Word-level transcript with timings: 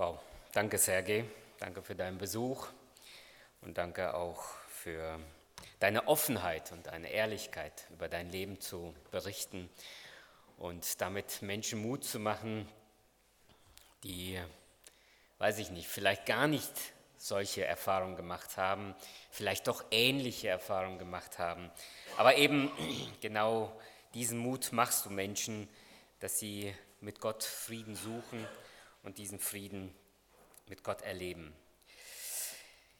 Wow, 0.00 0.18
danke 0.52 0.78
Sergej, 0.78 1.26
danke 1.58 1.82
für 1.82 1.94
deinen 1.94 2.16
Besuch. 2.16 2.68
Und 3.60 3.76
danke 3.76 4.14
auch 4.14 4.42
für 4.66 5.20
deine 5.78 6.08
Offenheit 6.08 6.72
und 6.72 6.86
deine 6.86 7.10
Ehrlichkeit 7.10 7.86
über 7.90 8.08
dein 8.08 8.30
Leben 8.30 8.62
zu 8.62 8.94
berichten 9.10 9.68
und 10.56 11.02
damit 11.02 11.42
Menschen 11.42 11.82
Mut 11.82 12.02
zu 12.02 12.18
machen, 12.18 12.66
die, 14.02 14.40
weiß 15.36 15.58
ich 15.58 15.68
nicht, 15.68 15.86
vielleicht 15.86 16.24
gar 16.24 16.48
nicht 16.48 16.72
solche 17.18 17.66
Erfahrungen 17.66 18.16
gemacht 18.16 18.56
haben, 18.56 18.94
vielleicht 19.30 19.68
doch 19.68 19.84
ähnliche 19.90 20.48
Erfahrungen 20.48 20.98
gemacht 20.98 21.38
haben. 21.38 21.70
Aber 22.16 22.36
eben 22.36 22.72
genau 23.20 23.70
diesen 24.14 24.38
Mut 24.38 24.72
machst 24.72 25.04
du 25.04 25.10
Menschen, 25.10 25.68
dass 26.20 26.38
sie 26.38 26.74
mit 27.02 27.20
Gott 27.20 27.44
Frieden 27.44 27.96
suchen 27.96 28.48
und 29.02 29.18
diesen 29.18 29.38
Frieden 29.38 29.94
mit 30.66 30.82
Gott 30.84 31.02
erleben. 31.02 31.52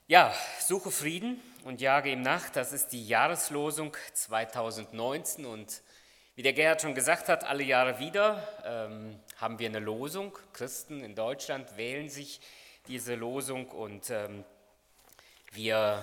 Ja, 0.06 0.34
suche 0.58 0.90
Frieden 0.90 1.40
und 1.64 1.80
jage 1.80 2.10
ihm 2.10 2.22
nach. 2.22 2.50
Das 2.50 2.72
ist 2.72 2.88
die 2.88 3.06
Jahreslosung 3.06 3.96
2019 4.14 5.46
und 5.46 5.82
wie 6.34 6.42
der 6.42 6.52
Gerhard 6.52 6.82
schon 6.82 6.94
gesagt 6.94 7.28
hat, 7.28 7.44
alle 7.44 7.62
Jahre 7.62 7.98
wieder 7.98 8.42
ähm, 8.64 9.20
haben 9.36 9.58
wir 9.58 9.68
eine 9.68 9.78
Losung. 9.78 10.36
Christen 10.52 11.04
in 11.04 11.14
Deutschland 11.14 11.76
wählen 11.76 12.08
sich 12.08 12.40
diese 12.88 13.14
Losung 13.14 13.68
und 13.68 14.10
ähm, 14.10 14.44
wir 15.52 16.02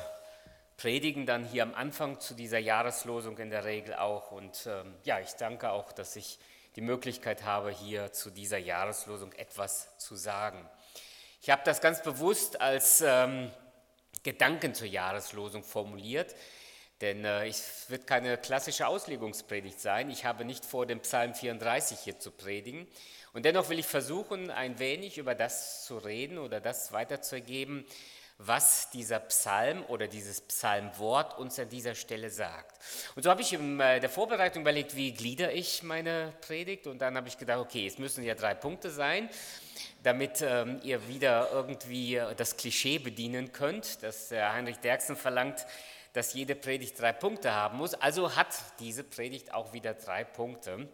predigen 0.78 1.26
dann 1.26 1.44
hier 1.44 1.64
am 1.64 1.74
Anfang 1.74 2.20
zu 2.20 2.34
dieser 2.34 2.60
Jahreslosung 2.60 3.38
in 3.40 3.50
der 3.50 3.66
Regel 3.66 3.96
auch. 3.96 4.32
Und 4.32 4.68
ähm, 4.68 4.94
ja, 5.04 5.20
ich 5.20 5.34
danke 5.34 5.72
auch, 5.72 5.92
dass 5.92 6.16
ich 6.16 6.40
die 6.78 6.82
Möglichkeit 6.82 7.44
habe, 7.44 7.72
hier 7.72 8.14
zu 8.14 8.30
dieser 8.30 8.60
Jahreslosung 8.60 9.34
etwas 9.34 9.98
zu 9.98 10.16
sagen. 10.16 10.64
Ich 11.42 11.50
habe 11.50 11.64
das 11.66 11.82
ganz 11.82 12.04
bewusst 12.04 12.62
als 12.62 13.02
ähm, 13.02 13.50
Gedanken 14.22 14.76
zur 14.76 14.86
Jahreslosung 14.86 15.64
formuliert, 15.64 16.36
denn 17.02 17.26
äh, 17.26 17.48
es 17.48 17.90
wird 17.90 18.06
keine 18.06 18.38
klassische 18.38 18.86
Auslegungspredigt 18.86 19.80
sein. 19.80 20.12
Ich 20.12 20.24
habe 20.24 20.46
nicht 20.46 20.66
vor, 20.66 20.86
dem 20.86 21.00
Psalm 21.00 21.34
34 21.34 21.98
hier 21.98 22.20
zu 22.20 22.30
predigen. 22.30 22.86
Und 23.34 23.46
dennoch 23.46 23.70
will 23.70 23.80
ich 23.80 23.88
versuchen, 23.88 24.52
ein 24.52 24.78
wenig 24.78 25.18
über 25.18 25.34
das 25.34 25.84
zu 25.84 25.98
reden 25.98 26.38
oder 26.38 26.62
das 26.62 26.92
weiterzugeben, 26.92 27.88
was 28.38 28.90
dieser 28.92 29.20
Psalm 29.20 29.84
oder 29.88 30.08
dieses 30.08 30.42
Psalmwort 30.42 31.38
uns 31.38 31.58
an 31.58 31.70
dieser 31.70 31.96
Stelle 31.96 32.30
sagt. 32.30 32.80
Und 33.16 33.24
so 33.24 33.30
habe 33.30 33.42
ich 33.42 33.54
in 33.54 33.80
äh, 33.80 34.00
der 34.00 34.10
Vorbereitung 34.10 34.62
überlegt, 34.62 34.96
wie 34.96 35.12
glieder 35.12 35.54
ich 35.54 35.82
meine 35.84 36.34
Predigt 36.42 36.88
und 36.88 37.00
dann 37.00 37.18
habe 37.18 37.28
ich 37.28 37.38
gedacht, 37.38 37.60
okay, 37.60 37.88
es 37.88 37.98
müssen 37.98 38.24
ja 38.24 38.36
drei 38.36 38.54
Punkte 38.54 38.92
sein, 38.92 39.30
damit 40.04 40.42
ähm, 40.42 40.80
ihr 40.84 41.08
wieder 41.08 41.50
irgendwie 41.52 42.22
das 42.38 42.58
Klischee 42.58 43.00
bedienen 43.00 43.52
könnt, 43.52 44.04
das 44.04 44.32
Heinrich 44.32 44.78
Derksen 44.78 45.16
verlangt, 45.16 45.66
dass 46.14 46.34
jede 46.34 46.56
Predigt 46.56 47.00
drei 47.00 47.14
Punkte 47.14 47.54
haben 47.54 47.78
muss. 47.78 47.94
Also 47.94 48.36
hat 48.36 48.48
diese 48.80 49.04
Predigt 49.04 49.54
auch 49.54 49.74
wieder 49.74 49.94
drei 49.94 50.24
Punkte. 50.24 50.88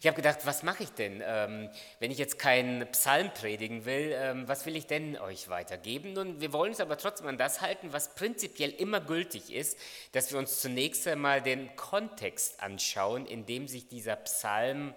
Ich 0.00 0.06
habe 0.06 0.14
gedacht, 0.14 0.40
was 0.44 0.62
mache 0.62 0.84
ich 0.84 0.90
denn, 0.90 1.22
ähm, 1.24 1.70
wenn 1.98 2.12
ich 2.12 2.18
jetzt 2.18 2.38
keinen 2.38 2.86
Psalm 2.92 3.32
predigen 3.34 3.84
will, 3.84 4.12
ähm, 4.14 4.46
was 4.46 4.64
will 4.64 4.76
ich 4.76 4.86
denn 4.86 5.18
euch 5.18 5.48
weitergeben? 5.48 6.12
Nun, 6.12 6.40
wir 6.40 6.52
wollen 6.52 6.70
uns 6.70 6.80
aber 6.80 6.96
trotzdem 6.98 7.26
an 7.26 7.36
das 7.36 7.60
halten, 7.60 7.92
was 7.92 8.14
prinzipiell 8.14 8.70
immer 8.70 9.00
gültig 9.00 9.52
ist, 9.52 9.76
dass 10.12 10.30
wir 10.30 10.38
uns 10.38 10.60
zunächst 10.60 11.06
einmal 11.08 11.42
den 11.42 11.74
Kontext 11.74 12.62
anschauen, 12.62 13.26
in 13.26 13.44
dem 13.44 13.66
sich 13.66 13.88
dieser 13.88 14.14
Psalm 14.16 14.94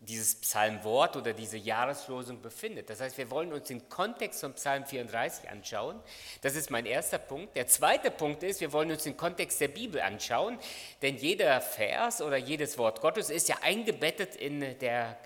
dieses 0.00 0.34
Psalmwort 0.36 1.16
oder 1.16 1.32
diese 1.32 1.56
Jahreslosung 1.56 2.40
befindet. 2.40 2.88
Das 2.88 3.00
heißt, 3.00 3.18
wir 3.18 3.30
wollen 3.30 3.52
uns 3.52 3.68
den 3.68 3.88
Kontext 3.88 4.40
von 4.40 4.54
Psalm 4.54 4.86
34 4.86 5.48
anschauen. 5.50 6.00
Das 6.40 6.56
ist 6.56 6.70
mein 6.70 6.86
erster 6.86 7.18
Punkt. 7.18 7.54
Der 7.56 7.66
zweite 7.66 8.10
Punkt 8.10 8.42
ist, 8.42 8.60
wir 8.60 8.72
wollen 8.72 8.90
uns 8.90 9.02
den 9.02 9.16
Kontext 9.16 9.60
der 9.60 9.68
Bibel 9.68 10.00
anschauen, 10.00 10.58
denn 11.02 11.16
jeder 11.16 11.60
Vers 11.60 12.22
oder 12.22 12.36
jedes 12.36 12.78
Wort 12.78 13.00
Gottes 13.00 13.30
ist 13.30 13.48
ja 13.48 13.56
eingebettet 13.62 14.36
in 14.36 14.60
der 14.78 15.18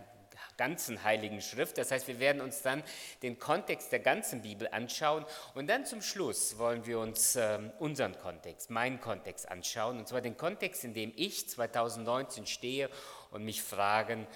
ganzen 0.57 1.03
heiligen 1.03 1.41
Schrift. 1.41 1.79
Das 1.79 1.91
heißt, 1.91 2.06
wir 2.09 2.21
werden 2.21 2.41
uns 2.41 2.62
dann 2.62 2.83
den 3.23 3.39
Kontext 3.39 3.93
der 3.93 4.01
ganzen 4.01 4.43
Bibel 4.43 4.69
anschauen 4.71 5.25
und 5.55 5.69
dann 5.69 5.85
zum 5.85 6.03
Schluss 6.03 6.59
wollen 6.59 6.87
wir 6.87 6.99
uns 7.01 7.37
äh, 7.37 7.59
unseren 7.79 8.17
Kontext, 8.19 8.71
meinen 8.71 9.01
Kontext 9.01 9.49
anschauen, 9.49 9.99
und 9.99 10.09
zwar 10.09 10.21
den 10.21 10.37
Kontext, 10.37 10.85
in 10.85 10.95
dem 10.95 11.12
ich 11.17 11.49
2019 11.49 12.47
stehe 12.47 12.89
und 13.31 13.45
mich 13.45 13.62
fragen, 13.62 14.27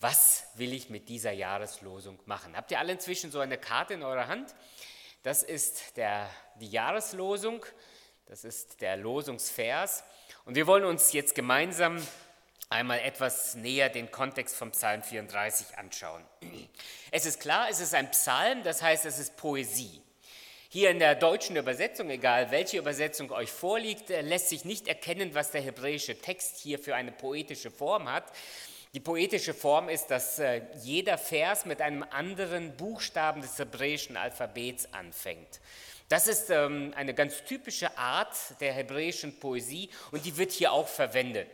was 0.00 0.44
will 0.54 0.72
ich 0.72 0.90
mit 0.90 1.08
dieser 1.08 1.32
Jahreslosung 1.32 2.18
machen? 2.26 2.56
Habt 2.56 2.70
ihr 2.70 2.78
alle 2.78 2.92
inzwischen 2.92 3.30
so 3.30 3.40
eine 3.40 3.58
Karte 3.58 3.94
in 3.94 4.02
eurer 4.02 4.28
Hand? 4.28 4.54
Das 5.22 5.42
ist 5.42 5.96
der, 5.96 6.28
die 6.60 6.68
Jahreslosung, 6.68 7.64
das 8.26 8.44
ist 8.44 8.80
der 8.80 8.96
Losungsvers. 8.96 10.04
Und 10.44 10.54
wir 10.54 10.66
wollen 10.66 10.84
uns 10.84 11.12
jetzt 11.12 11.34
gemeinsam 11.34 12.00
einmal 12.68 13.00
etwas 13.00 13.54
näher 13.54 13.88
den 13.88 14.10
Kontext 14.10 14.56
vom 14.56 14.72
Psalm 14.72 15.02
34 15.02 15.78
anschauen. 15.78 16.24
Es 17.10 17.26
ist 17.26 17.40
klar, 17.40 17.68
es 17.70 17.80
ist 17.80 17.94
ein 17.94 18.10
Psalm, 18.10 18.62
das 18.62 18.82
heißt, 18.82 19.06
es 19.06 19.18
ist 19.18 19.36
Poesie. 19.36 20.02
Hier 20.68 20.90
in 20.90 20.98
der 20.98 21.14
deutschen 21.14 21.56
Übersetzung, 21.56 22.10
egal 22.10 22.50
welche 22.50 22.78
Übersetzung 22.78 23.30
euch 23.30 23.50
vorliegt, 23.50 24.08
lässt 24.08 24.48
sich 24.48 24.64
nicht 24.64 24.88
erkennen, 24.88 25.34
was 25.34 25.52
der 25.52 25.62
hebräische 25.62 26.20
Text 26.20 26.58
hier 26.58 26.78
für 26.78 26.94
eine 26.94 27.12
poetische 27.12 27.70
Form 27.70 28.10
hat. 28.10 28.30
Die 28.96 29.00
poetische 29.00 29.52
Form 29.52 29.90
ist, 29.90 30.06
dass 30.06 30.38
äh, 30.38 30.62
jeder 30.82 31.18
Vers 31.18 31.66
mit 31.66 31.82
einem 31.82 32.02
anderen 32.02 32.74
Buchstaben 32.78 33.42
des 33.42 33.58
hebräischen 33.58 34.16
Alphabets 34.16 34.88
anfängt. 34.94 35.60
Das 36.08 36.26
ist 36.26 36.48
ähm, 36.48 36.94
eine 36.96 37.12
ganz 37.12 37.44
typische 37.44 37.98
Art 37.98 38.34
der 38.58 38.72
hebräischen 38.72 39.38
Poesie 39.38 39.90
und 40.12 40.24
die 40.24 40.38
wird 40.38 40.50
hier 40.50 40.72
auch 40.72 40.88
verwendet. 40.88 41.50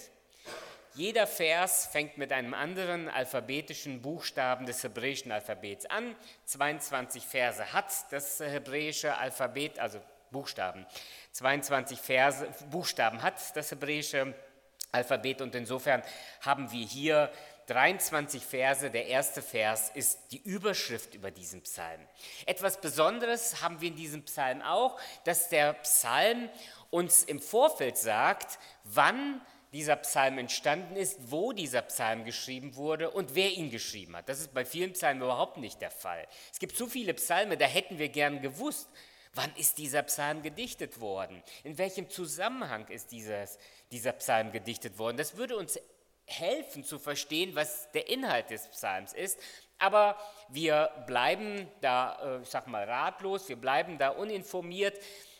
Jeder 0.95 1.27
Vers 1.27 1.89
fängt 1.91 2.17
mit 2.17 2.31
einem 2.31 2.55
anderen 2.55 3.09
alphabetischen 3.09 4.03
Buchstaben 4.03 4.65
des 4.65 4.85
hebräischen 4.85 5.33
Alphabets 5.33 5.87
an. 5.87 6.15
22 6.45 7.25
Verse 7.27 7.73
hat 7.73 7.93
das 8.11 8.39
hebräische 8.39 9.17
Alphabet, 9.17 9.81
also 9.81 10.01
Buchstaben. 10.31 10.87
22 11.33 11.99
Verse, 11.99 12.47
Buchstaben 12.71 13.21
hat 13.21 13.35
das 13.57 13.73
hebräische 13.73 14.19
Alphabet. 14.19 14.52
Alphabet 14.93 15.41
und 15.41 15.55
insofern 15.55 16.03
haben 16.43 16.71
wir 16.71 16.87
hier 16.87 17.33
23 17.67 18.45
Verse. 18.45 18.91
Der 18.91 19.07
erste 19.07 19.41
Vers 19.41 19.91
ist 19.95 20.19
die 20.33 20.43
Überschrift 20.43 21.15
über 21.15 21.31
diesen 21.31 21.63
Psalm. 21.63 22.01
Etwas 22.45 22.79
Besonderes 22.79 23.63
haben 23.63 23.81
wir 23.81 23.89
in 23.89 23.97
diesem 23.97 24.23
Psalm 24.25 24.61
auch, 24.61 25.01
dass 25.25 25.49
der 25.49 25.73
Psalm 25.75 26.51
uns 26.91 27.25
im 27.25 27.41
Vorfeld 27.41 27.97
sagt, 27.97 28.59
wann 28.85 29.41
dieser 29.73 29.97
Psalm 29.97 30.37
entstanden 30.37 30.97
ist, 30.97 31.19
wo 31.31 31.53
dieser 31.53 31.81
Psalm 31.83 32.27
geschrieben 32.27 32.77
wurde 32.77 33.11
und 33.11 33.35
wer 33.35 33.51
ihn 33.51 33.71
geschrieben 33.71 34.15
hat. 34.15 34.29
Das 34.29 34.41
ist 34.41 34.53
bei 34.53 34.67
vielen 34.67 34.93
Psalmen 34.93 35.23
überhaupt 35.23 35.57
nicht 35.57 35.81
der 35.81 35.91
Fall. 35.91 36.27
Es 36.53 36.59
gibt 36.59 36.77
so 36.77 36.87
viele 36.87 37.15
Psalme, 37.15 37.57
da 37.57 37.65
hätten 37.65 37.99
wir 37.99 38.11
gern 38.11 38.43
gewusst, 38.43 38.91
wann 39.35 39.55
ist 39.57 39.79
dieser 39.79 40.03
Psalm 40.03 40.43
gedichtet 40.43 41.01
worden, 41.01 41.43
in 41.65 41.79
welchem 41.79 42.11
Zusammenhang 42.11 42.87
ist 42.89 43.13
dieses, 43.13 43.59
dieser 43.91 44.13
Psalm 44.13 44.53
gedichtet 44.53 44.99
worden. 44.99 45.17
Das 45.17 45.37
würde 45.37 45.57
uns 45.57 45.79
helfen 46.27 46.85
zu 46.85 46.99
verstehen, 46.99 47.55
was 47.55 47.91
der 47.93 48.09
Inhalt 48.09 48.51
des 48.51 48.69
Psalms 48.69 49.13
ist. 49.13 49.39
Aber 49.79 50.17
wir 50.49 50.91
bleiben 51.07 51.69
da, 51.81 52.39
äh, 52.39 52.43
ich 52.43 52.49
sag 52.49 52.69
mal, 52.69 52.85
ratlos, 52.85 53.49
wir 53.49 53.57
bleiben 53.57 53.99
da 53.99 54.11
uninformiert. 54.11 54.99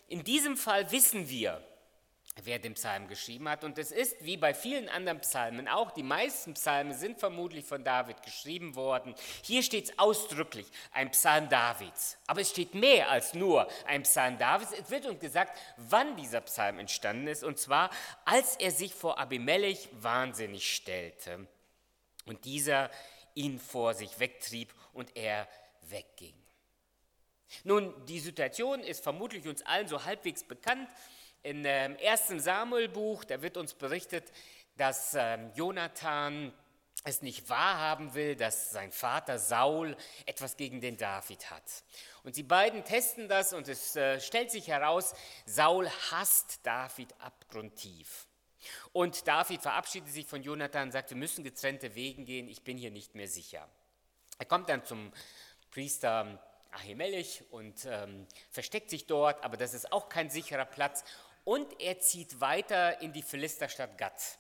In 0.09 0.25
diesem 0.25 0.57
Fall 0.57 0.91
wissen 0.91 1.29
wir, 1.29 1.63
wer 2.45 2.59
den 2.59 2.75
Psalm 2.75 3.09
geschrieben 3.09 3.49
hat. 3.49 3.65
Und 3.65 3.79
es 3.79 3.91
ist 3.91 4.17
wie 4.25 4.37
bei 4.37 4.55
vielen 4.55 4.89
anderen 4.89 5.21
Psalmen 5.21 5.69
auch, 5.69 5.91
die 5.91 6.03
meisten 6.03 6.55
Psalmen 6.55 6.95
sind 6.95 7.19
vermutlich 7.19 7.65
von 7.65 7.85
David 7.85 8.23
geschrieben 8.23 8.75
worden. 8.75 9.15
Hier 9.43 9.63
steht 9.63 9.91
es 9.91 9.99
ausdrücklich, 9.99 10.67
ein 10.93 11.11
Psalm 11.11 11.49
Davids. 11.49 12.19
Aber 12.27 12.41
es 12.41 12.51
steht 12.51 12.75
mehr 12.75 13.11
als 13.11 13.35
nur 13.35 13.69
ein 13.87 14.03
Psalm 14.03 14.39
Davids. 14.39 14.73
Es 14.73 14.91
wird 14.91 15.07
uns 15.07 15.21
gesagt, 15.21 15.59
wann 15.77 16.17
dieser 16.17 16.41
Psalm 16.43 16.79
entstanden 16.79 17.27
ist. 17.27 17.45
Und 17.45 17.59
zwar, 17.59 17.91
als 18.25 18.57
er 18.57 18.71
sich 18.71 18.95
vor 18.95 19.19
Abimelech 19.19 19.89
wahnsinnig 19.93 20.75
stellte 20.75 21.47
und 22.27 22.45
dieser 22.45 22.91
ihn 23.35 23.59
vor 23.59 23.95
sich 23.95 24.19
wegtrieb 24.19 24.75
und 24.93 25.17
er 25.17 25.49
wegging. 25.83 26.35
Nun, 27.65 27.95
die 28.07 28.19
Situation 28.19 28.81
ist 28.81 29.03
vermutlich 29.03 29.47
uns 29.47 29.63
allen 29.63 29.89
so 29.89 30.05
halbwegs 30.05 30.43
bekannt. 30.43 30.89
In 31.45 31.65
dem 31.65 31.97
ersten 31.97 32.39
Samuel-Buch, 32.39 33.25
da 33.25 33.43
wird 33.43 33.57
uns 33.57 33.75
berichtet, 33.75 34.31
dass 34.77 35.15
ähm, 35.15 35.51
Jonathan 35.55 36.53
es 37.05 37.21
nicht 37.21 37.49
wahrhaben 37.49 38.15
will, 38.15 38.37
dass 38.37 38.71
sein 38.71 38.93
Vater 38.93 39.41
Saul 39.41 39.97
etwas 40.25 40.57
gegen 40.57 40.81
den 40.81 40.97
David 40.97 41.51
hat. 41.51 41.65
Und 42.23 42.37
die 42.37 42.45
beiden 42.45 42.85
testen 42.85 43.29
das 43.29 43.53
und 43.53 43.67
es 43.67 43.97
äh, 43.97 44.21
stellt 44.21 44.53
sich 44.53 44.69
heraus, 44.69 45.15
Saul 45.45 45.91
hasst 46.13 46.61
David 46.63 47.13
abgrundtief. 47.21 48.29
Und 48.93 49.27
David 49.27 49.63
verabschiedet 49.63 50.11
sich 50.11 50.27
von 50.27 50.45
Jonathan 50.45 50.85
und 50.85 50.93
sagt, 50.93 51.11
wir 51.11 51.17
müssen 51.17 51.43
getrennte 51.43 51.97
Wegen 51.97 52.25
gehen, 52.25 52.47
ich 52.47 52.63
bin 52.63 52.79
hier 52.79 52.93
nicht 52.93 53.17
mehr 53.17 53.27
sicher. 53.27 53.69
Er 54.39 54.47
kommt 54.47 54.69
dann 54.69 54.85
zum 54.85 55.13
Priester 55.73 56.41
Ahimelech 56.71 57.43
und 57.51 57.85
ähm, 57.85 58.27
versteckt 58.51 58.91
sich 58.91 59.07
dort, 59.07 59.45
aber 59.45 59.57
das 59.57 59.75
ist 59.75 59.93
auch 59.93 60.09
kein 60.09 60.31
sicherer 60.31 60.65
Platz. 60.65 61.05
Und 61.45 61.81
er 61.81 61.99
zieht 62.01 62.41
weiter 62.41 63.01
in 63.01 63.13
die 63.13 63.23
Philisterstadt 63.23 63.99
Gath. 63.99 64.39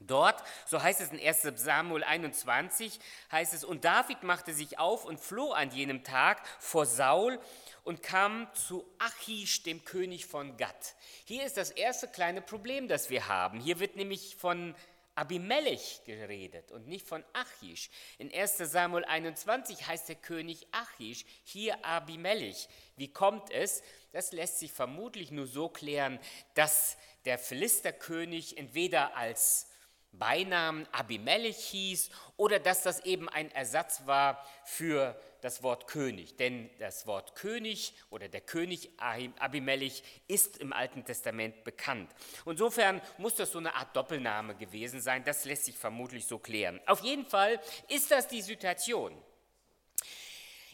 Dort, 0.00 0.44
so 0.66 0.80
heißt 0.80 1.00
es 1.00 1.10
in 1.10 1.18
1 1.18 1.60
Samuel 1.60 2.04
21, 2.04 3.00
heißt 3.32 3.52
es, 3.52 3.64
und 3.64 3.84
David 3.84 4.22
machte 4.22 4.52
sich 4.52 4.78
auf 4.78 5.04
und 5.04 5.18
floh 5.18 5.50
an 5.50 5.72
jenem 5.72 6.04
Tag 6.04 6.46
vor 6.60 6.86
Saul 6.86 7.40
und 7.82 8.02
kam 8.02 8.46
zu 8.54 8.84
Achish, 8.98 9.64
dem 9.64 9.84
König 9.84 10.26
von 10.26 10.56
Gath. 10.56 10.94
Hier 11.24 11.44
ist 11.44 11.56
das 11.56 11.72
erste 11.72 12.06
kleine 12.06 12.42
Problem, 12.42 12.86
das 12.86 13.10
wir 13.10 13.26
haben. 13.26 13.58
Hier 13.58 13.80
wird 13.80 13.96
nämlich 13.96 14.36
von 14.36 14.76
Abimelech 15.18 16.02
geredet 16.04 16.70
und 16.70 16.86
nicht 16.86 17.04
von 17.04 17.24
Achish. 17.32 17.90
In 18.18 18.32
1 18.32 18.58
Samuel 18.58 19.04
21 19.04 19.84
heißt 19.84 20.08
der 20.08 20.14
König 20.14 20.68
Achish, 20.70 21.24
hier 21.42 21.84
Abimelech. 21.84 22.68
Wie 22.96 23.12
kommt 23.12 23.50
es? 23.50 23.82
Das 24.12 24.30
lässt 24.30 24.60
sich 24.60 24.70
vermutlich 24.70 25.32
nur 25.32 25.48
so 25.48 25.68
klären, 25.68 26.20
dass 26.54 26.96
der 27.24 27.36
Philisterkönig 27.36 28.58
entweder 28.58 29.16
als 29.16 29.68
Beinamen 30.12 30.86
Abimelech 30.92 31.56
hieß 31.56 32.10
oder 32.36 32.58
dass 32.58 32.82
das 32.82 33.04
eben 33.04 33.28
ein 33.28 33.50
Ersatz 33.52 34.02
war 34.06 34.44
für 34.64 35.20
das 35.40 35.62
Wort 35.62 35.86
König. 35.86 36.36
Denn 36.36 36.70
das 36.78 37.06
Wort 37.06 37.34
König 37.34 37.94
oder 38.10 38.28
der 38.28 38.40
König 38.40 38.90
Abimelech 38.98 40.02
ist 40.26 40.58
im 40.58 40.72
Alten 40.72 41.04
Testament 41.04 41.62
bekannt. 41.64 42.10
Insofern 42.46 43.00
muss 43.18 43.36
das 43.36 43.52
so 43.52 43.58
eine 43.58 43.74
Art 43.74 43.94
Doppelname 43.94 44.56
gewesen 44.56 45.00
sein. 45.00 45.24
Das 45.24 45.44
lässt 45.44 45.66
sich 45.66 45.76
vermutlich 45.76 46.26
so 46.26 46.38
klären. 46.38 46.80
Auf 46.86 47.00
jeden 47.00 47.26
Fall 47.26 47.60
ist 47.88 48.10
das 48.10 48.26
die 48.28 48.42
Situation. 48.42 49.16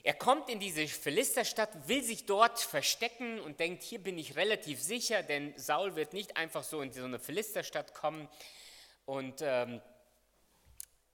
Er 0.06 0.14
kommt 0.14 0.50
in 0.50 0.60
diese 0.60 0.86
Philisterstadt, 0.86 1.88
will 1.88 2.02
sich 2.02 2.26
dort 2.26 2.60
verstecken 2.60 3.40
und 3.40 3.58
denkt, 3.58 3.82
hier 3.82 3.98
bin 3.98 4.18
ich 4.18 4.36
relativ 4.36 4.82
sicher, 4.82 5.22
denn 5.22 5.54
Saul 5.56 5.96
wird 5.96 6.12
nicht 6.12 6.36
einfach 6.36 6.62
so 6.62 6.82
in 6.82 6.92
so 6.92 7.04
eine 7.04 7.18
Philisterstadt 7.18 7.94
kommen. 7.94 8.28
Und 9.06 9.42
ähm, 9.42 9.80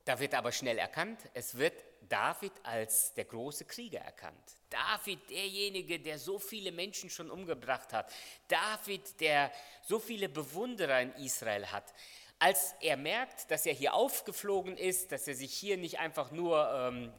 da 0.04 0.18
wird 0.18 0.34
aber 0.34 0.52
schnell 0.52 0.78
erkannt, 0.78 1.20
es 1.34 1.56
wird 1.56 1.74
David 2.08 2.52
als 2.62 3.14
der 3.14 3.24
große 3.24 3.64
Krieger 3.64 4.00
erkannt. 4.00 4.56
David, 4.68 5.30
derjenige, 5.30 6.00
der 6.00 6.18
so 6.18 6.38
viele 6.38 6.72
Menschen 6.72 7.10
schon 7.10 7.30
umgebracht 7.30 7.92
hat. 7.92 8.12
David, 8.48 9.20
der 9.20 9.52
so 9.82 9.98
viele 9.98 10.28
Bewunderer 10.28 11.00
in 11.00 11.12
Israel 11.12 11.66
hat. 11.66 11.92
Als 12.38 12.74
er 12.80 12.96
merkt, 12.96 13.50
dass 13.50 13.66
er 13.66 13.74
hier 13.74 13.94
aufgeflogen 13.94 14.76
ist, 14.76 15.12
dass 15.12 15.28
er 15.28 15.34
sich 15.34 15.52
hier 15.52 15.76
nicht 15.76 15.98
einfach 15.98 16.30
nur 16.30 16.68
ähm, 16.72 17.12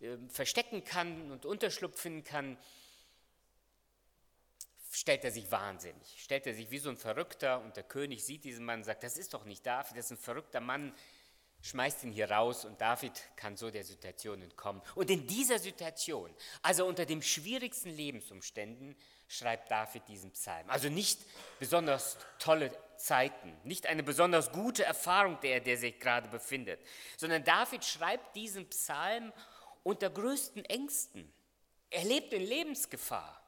äh, 0.00 0.16
verstecken 0.28 0.84
kann 0.84 1.32
und 1.32 1.44
Unterschlupf 1.44 2.00
finden 2.00 2.24
kann, 2.24 2.56
stellt 4.90 5.24
er 5.24 5.30
sich 5.30 5.50
wahnsinnig, 5.50 6.22
stellt 6.22 6.46
er 6.46 6.54
sich 6.54 6.70
wie 6.70 6.78
so 6.78 6.90
ein 6.90 6.96
Verrückter 6.96 7.60
und 7.60 7.76
der 7.76 7.84
König 7.84 8.24
sieht 8.24 8.44
diesen 8.44 8.64
Mann 8.64 8.80
und 8.80 8.84
sagt, 8.84 9.02
das 9.02 9.16
ist 9.16 9.34
doch 9.34 9.44
nicht 9.44 9.66
David, 9.66 9.96
das 9.96 10.06
ist 10.06 10.12
ein 10.12 10.18
verrückter 10.18 10.60
Mann, 10.60 10.94
schmeißt 11.62 12.04
ihn 12.04 12.12
hier 12.12 12.30
raus 12.30 12.64
und 12.64 12.80
David 12.80 13.12
kann 13.36 13.56
so 13.56 13.70
der 13.70 13.84
Situation 13.84 14.40
entkommen. 14.42 14.80
Und 14.94 15.10
in 15.10 15.26
dieser 15.26 15.58
Situation, 15.58 16.34
also 16.62 16.86
unter 16.86 17.04
den 17.04 17.22
schwierigsten 17.22 17.90
Lebensumständen, 17.90 18.96
schreibt 19.26 19.70
David 19.70 20.08
diesen 20.08 20.30
Psalm. 20.32 20.70
Also 20.70 20.88
nicht 20.88 21.20
besonders 21.58 22.16
tolle 22.38 22.72
Zeiten, 22.96 23.54
nicht 23.64 23.86
eine 23.86 24.02
besonders 24.02 24.52
gute 24.52 24.84
Erfahrung, 24.84 25.38
der 25.40 25.60
der 25.60 25.76
sich 25.76 25.98
gerade 26.00 26.28
befindet, 26.28 26.80
sondern 27.16 27.44
David 27.44 27.84
schreibt 27.84 28.34
diesen 28.36 28.68
Psalm 28.70 29.32
unter 29.82 30.10
größten 30.10 30.64
Ängsten. 30.64 31.32
Er 31.90 32.04
lebt 32.04 32.32
in 32.32 32.42
Lebensgefahr. 32.42 33.42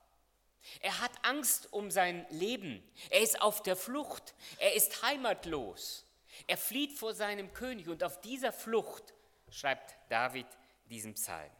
Er 0.80 1.00
hat 1.00 1.12
Angst 1.22 1.72
um 1.72 1.90
sein 1.90 2.26
Leben. 2.30 2.82
Er 3.10 3.20
ist 3.20 3.40
auf 3.40 3.62
der 3.62 3.76
Flucht. 3.76 4.34
Er 4.58 4.74
ist 4.74 5.02
heimatlos. 5.02 6.04
Er 6.46 6.56
flieht 6.56 6.98
vor 6.98 7.14
seinem 7.14 7.52
König 7.52 7.88
und 7.88 8.02
auf 8.04 8.20
dieser 8.20 8.52
Flucht 8.52 9.14
schreibt 9.50 9.96
David 10.08 10.46
diesen 10.86 11.14
Psalm. 11.14 11.50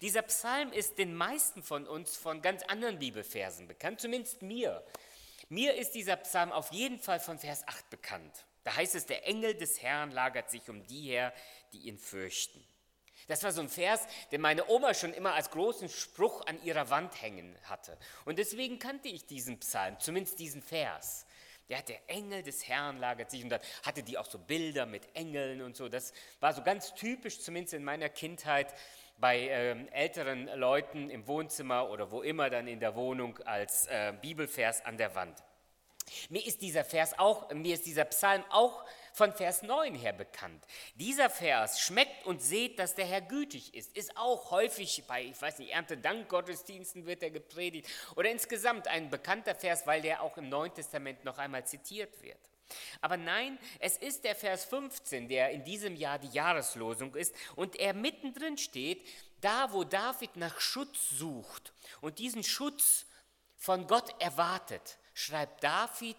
Dieser 0.00 0.22
Psalm 0.22 0.72
ist 0.72 0.98
den 0.98 1.14
meisten 1.14 1.62
von 1.62 1.86
uns 1.86 2.16
von 2.16 2.42
ganz 2.42 2.62
anderen 2.64 2.98
Bibelversen 2.98 3.68
bekannt, 3.68 4.00
zumindest 4.00 4.42
mir. 4.42 4.84
Mir 5.48 5.74
ist 5.76 5.92
dieser 5.92 6.16
Psalm 6.16 6.52
auf 6.52 6.72
jeden 6.72 6.98
Fall 6.98 7.20
von 7.20 7.38
Vers 7.38 7.66
8 7.66 7.88
bekannt. 7.90 8.44
Da 8.64 8.76
heißt 8.76 8.96
es, 8.96 9.06
der 9.06 9.26
Engel 9.26 9.54
des 9.54 9.80
Herrn 9.80 10.10
lagert 10.10 10.50
sich 10.50 10.68
um 10.68 10.86
die 10.86 11.08
her, 11.08 11.32
die 11.72 11.88
ihn 11.88 11.98
fürchten. 11.98 12.62
Das 13.28 13.44
war 13.44 13.52
so 13.52 13.60
ein 13.60 13.68
Vers, 13.68 14.06
den 14.32 14.40
meine 14.40 14.68
Oma 14.68 14.94
schon 14.94 15.12
immer 15.12 15.34
als 15.34 15.50
großen 15.50 15.88
Spruch 15.88 16.44
an 16.46 16.62
ihrer 16.64 16.90
Wand 16.90 17.22
hängen 17.22 17.56
hatte. 17.64 17.96
Und 18.24 18.38
deswegen 18.38 18.78
kannte 18.78 19.08
ich 19.08 19.26
diesen 19.26 19.60
Psalm, 19.60 20.00
zumindest 20.00 20.38
diesen 20.38 20.62
Vers. 20.62 21.26
Der 21.68 21.82
der 21.82 22.00
Engel 22.08 22.42
des 22.42 22.66
Herrn 22.66 22.98
lagert 22.98 23.30
sich 23.30 23.44
und 23.44 23.50
dann 23.50 23.60
hatte 23.84 24.02
die 24.02 24.16
auch 24.16 24.24
so 24.24 24.38
Bilder 24.38 24.86
mit 24.86 25.14
Engeln 25.14 25.60
und 25.60 25.76
so. 25.76 25.90
Das 25.90 26.14
war 26.40 26.54
so 26.54 26.62
ganz 26.62 26.94
typisch, 26.94 27.40
zumindest 27.40 27.74
in 27.74 27.84
meiner 27.84 28.08
Kindheit, 28.08 28.74
bei 29.20 29.48
äh, 29.48 29.86
älteren 29.88 30.46
Leuten 30.58 31.10
im 31.10 31.26
Wohnzimmer 31.26 31.90
oder 31.90 32.10
wo 32.10 32.22
immer 32.22 32.50
dann 32.50 32.68
in 32.68 32.80
der 32.80 32.94
Wohnung 32.94 33.36
als 33.44 33.86
äh, 33.86 34.14
Bibelvers 34.20 34.84
an 34.84 34.96
der 34.96 35.14
Wand. 35.14 35.42
Mir 36.30 36.46
ist 36.46 36.62
dieser 36.62 36.84
Vers 36.84 37.18
auch, 37.18 37.52
mir 37.52 37.74
ist 37.74 37.84
dieser 37.84 38.04
Psalm 38.06 38.44
auch 38.50 38.84
von 39.18 39.32
Vers 39.32 39.62
9 39.62 39.96
her 39.96 40.12
bekannt. 40.12 40.64
Dieser 40.94 41.28
Vers 41.28 41.80
schmeckt 41.80 42.24
und 42.24 42.40
seht, 42.40 42.78
dass 42.78 42.94
der 42.94 43.04
Herr 43.04 43.20
gütig 43.20 43.74
ist, 43.74 43.96
ist 43.96 44.16
auch 44.16 44.52
häufig 44.52 45.02
bei, 45.08 45.24
ich 45.24 45.42
weiß 45.42 45.58
nicht, 45.58 45.72
Erntedankgottesdiensten 45.72 47.04
wird 47.04 47.24
er 47.24 47.30
gepredigt 47.30 47.88
oder 48.14 48.30
insgesamt 48.30 48.86
ein 48.86 49.10
bekannter 49.10 49.56
Vers, 49.56 49.88
weil 49.88 50.02
der 50.02 50.22
auch 50.22 50.36
im 50.38 50.48
Neuen 50.48 50.72
Testament 50.72 51.24
noch 51.24 51.36
einmal 51.36 51.66
zitiert 51.66 52.22
wird. 52.22 52.38
Aber 53.00 53.16
nein, 53.16 53.58
es 53.80 53.96
ist 53.96 54.22
der 54.22 54.36
Vers 54.36 54.66
15, 54.66 55.28
der 55.28 55.50
in 55.50 55.64
diesem 55.64 55.96
Jahr 55.96 56.20
die 56.20 56.28
Jahreslosung 56.28 57.16
ist 57.16 57.34
und 57.56 57.74
er 57.74 57.94
mittendrin 57.94 58.56
steht, 58.56 59.04
da 59.40 59.72
wo 59.72 59.82
David 59.82 60.36
nach 60.36 60.60
Schutz 60.60 61.10
sucht 61.10 61.72
und 62.00 62.20
diesen 62.20 62.44
Schutz 62.44 63.04
von 63.56 63.88
Gott 63.88 64.14
erwartet, 64.20 64.98
schreibt 65.12 65.64
David 65.64 66.18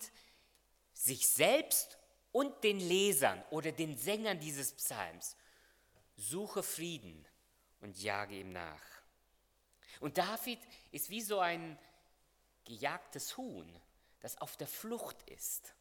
sich 0.93 1.25
selbst 1.29 1.98
und 2.31 2.63
den 2.63 2.79
Lesern 2.79 3.43
oder 3.49 3.71
den 3.71 3.97
Sängern 3.97 4.39
dieses 4.39 4.73
Psalms, 4.73 5.35
suche 6.15 6.63
Frieden 6.63 7.25
und 7.81 8.01
jage 8.01 8.35
ihm 8.35 8.51
nach. 8.51 8.81
Und 9.99 10.17
David 10.17 10.59
ist 10.91 11.09
wie 11.09 11.21
so 11.21 11.39
ein 11.39 11.77
gejagtes 12.65 13.37
Huhn, 13.37 13.67
das 14.19 14.39
auf 14.39 14.57
der 14.57 14.67
Flucht 14.67 15.21
ist. 15.29 15.73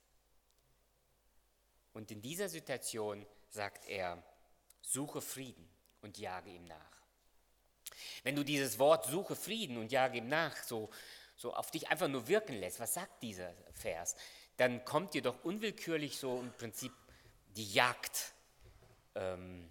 Und 1.93 2.11
in 2.11 2.23
dieser 2.23 2.49
Situation 2.49 3.27
sagt 3.49 3.87
er, 3.89 4.23
suche 4.83 5.21
Frieden 5.21 5.69
und 6.01 6.19
jage 6.19 6.51
ihm 6.51 6.65
nach. 6.65 6.99
Wenn 8.23 8.37
du 8.37 8.45
dieses 8.45 8.79
Wort 8.79 9.07
suche 9.07 9.37
Frieden 9.37 9.79
und 9.79 9.91
jage 9.91 10.19
ihm 10.19 10.29
nach 10.29 10.57
so, 10.63 10.91
so 11.37 11.55
auf 11.55 11.71
dich 11.71 11.89
einfach 11.89 12.09
nur 12.09 12.29
wirken 12.29 12.55
lässt, 12.55 12.81
was 12.81 12.95
sagt 12.95 13.23
dieser 13.23 13.53
Vers? 13.73 14.17
Dann 14.59 14.85
kommt 14.85 15.15
dir 15.15 15.23
doch 15.23 15.45
unwillkürlich 15.45 16.19
so 16.19 16.41
im 16.41 16.53
Prinzip 16.53 16.93
die 17.57 17.73
Jagd 17.73 18.35
ähm, 19.15 19.71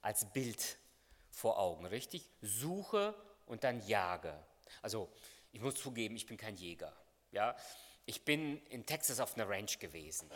als 0.00 0.30
Bild 0.32 0.78
vor 1.30 1.58
Augen, 1.58 1.86
richtig? 1.86 2.28
Suche 2.40 3.14
und 3.46 3.62
dann 3.62 3.86
jage. 3.86 4.34
Also 4.80 5.08
ich 5.52 5.60
muss 5.60 5.74
zugeben, 5.76 6.16
ich 6.16 6.26
bin 6.26 6.36
kein 6.36 6.56
Jäger. 6.56 6.92
Ja? 7.30 7.54
Ich 8.06 8.24
bin 8.24 8.60
in 8.66 8.86
Texas 8.86 9.20
auf 9.20 9.34
einer 9.34 9.48
Ranch 9.48 9.78
gewesen. 9.78 10.30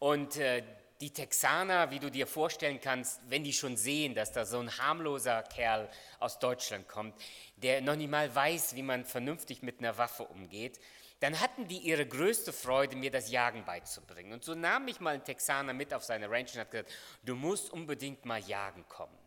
Und 0.00 0.36
äh, 0.36 0.62
die 1.00 1.10
Texaner, 1.12 1.92
wie 1.92 2.00
du 2.00 2.10
dir 2.10 2.26
vorstellen 2.26 2.80
kannst, 2.80 3.20
wenn 3.28 3.44
die 3.44 3.52
schon 3.52 3.76
sehen, 3.76 4.14
dass 4.14 4.32
da 4.32 4.44
so 4.44 4.58
ein 4.58 4.76
harmloser 4.78 5.44
Kerl 5.44 5.88
aus 6.18 6.40
Deutschland 6.40 6.88
kommt, 6.88 7.14
der 7.56 7.80
noch 7.80 7.94
nicht 7.94 8.10
mal 8.10 8.34
weiß, 8.34 8.74
wie 8.74 8.82
man 8.82 9.04
vernünftig 9.04 9.62
mit 9.62 9.78
einer 9.78 9.96
Waffe 9.98 10.24
umgeht, 10.24 10.80
dann 11.20 11.40
hatten 11.40 11.66
die 11.66 11.78
ihre 11.78 12.06
größte 12.06 12.52
Freude, 12.52 12.96
mir 12.96 13.10
das 13.10 13.30
Jagen 13.30 13.64
beizubringen. 13.64 14.32
Und 14.32 14.44
so 14.44 14.54
nahm 14.54 14.84
mich 14.84 15.00
mal 15.00 15.14
ein 15.14 15.24
Texaner 15.24 15.72
mit 15.72 15.92
auf 15.92 16.04
seine 16.04 16.30
Ranch 16.30 16.54
und 16.54 16.60
hat 16.60 16.70
gesagt, 16.70 16.92
du 17.24 17.34
musst 17.34 17.70
unbedingt 17.70 18.24
mal 18.24 18.38
jagen 18.38 18.86
kommen. 18.88 19.18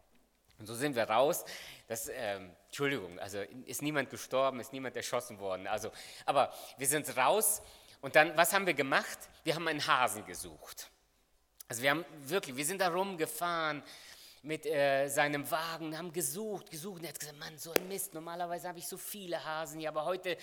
Und 0.57 0.67
so 0.67 0.75
sind 0.75 0.95
wir 0.95 1.09
raus. 1.09 1.43
Das, 1.87 2.09
ähm, 2.13 2.55
Entschuldigung, 2.67 3.19
also 3.19 3.41
ist 3.65 3.81
niemand 3.81 4.09
gestorben, 4.09 4.59
ist 4.59 4.71
niemand 4.71 4.95
erschossen 4.95 5.39
worden. 5.39 5.67
Also, 5.67 5.91
aber 6.25 6.53
wir 6.77 6.87
sind 6.87 7.17
raus 7.17 7.61
und 7.99 8.15
dann, 8.15 8.37
was 8.37 8.53
haben 8.53 8.65
wir 8.65 8.73
gemacht? 8.73 9.17
Wir 9.43 9.55
haben 9.55 9.67
einen 9.67 9.85
Hasen 9.85 10.25
gesucht. 10.25 10.89
Also 11.67 11.81
wir 11.81 11.89
haben 11.89 12.05
wirklich, 12.25 12.55
wir 12.55 12.65
sind 12.65 12.79
da 12.79 12.89
rumgefahren 12.89 13.83
mit 14.43 14.65
äh, 14.65 15.07
seinem 15.07 15.49
Wagen, 15.51 15.95
haben 15.97 16.11
gesucht, 16.11 16.71
gesucht. 16.71 16.99
Und 16.99 17.03
er 17.03 17.09
hat 17.09 17.19
gesagt, 17.19 17.37
Mann, 17.37 17.57
so 17.57 17.71
ein 17.71 17.87
Mist, 17.87 18.13
normalerweise 18.13 18.67
habe 18.67 18.79
ich 18.79 18.87
so 18.87 18.97
viele 18.97 19.43
Hasen 19.43 19.79
hier, 19.79 19.89
aber 19.89 20.05
heute 20.05 20.35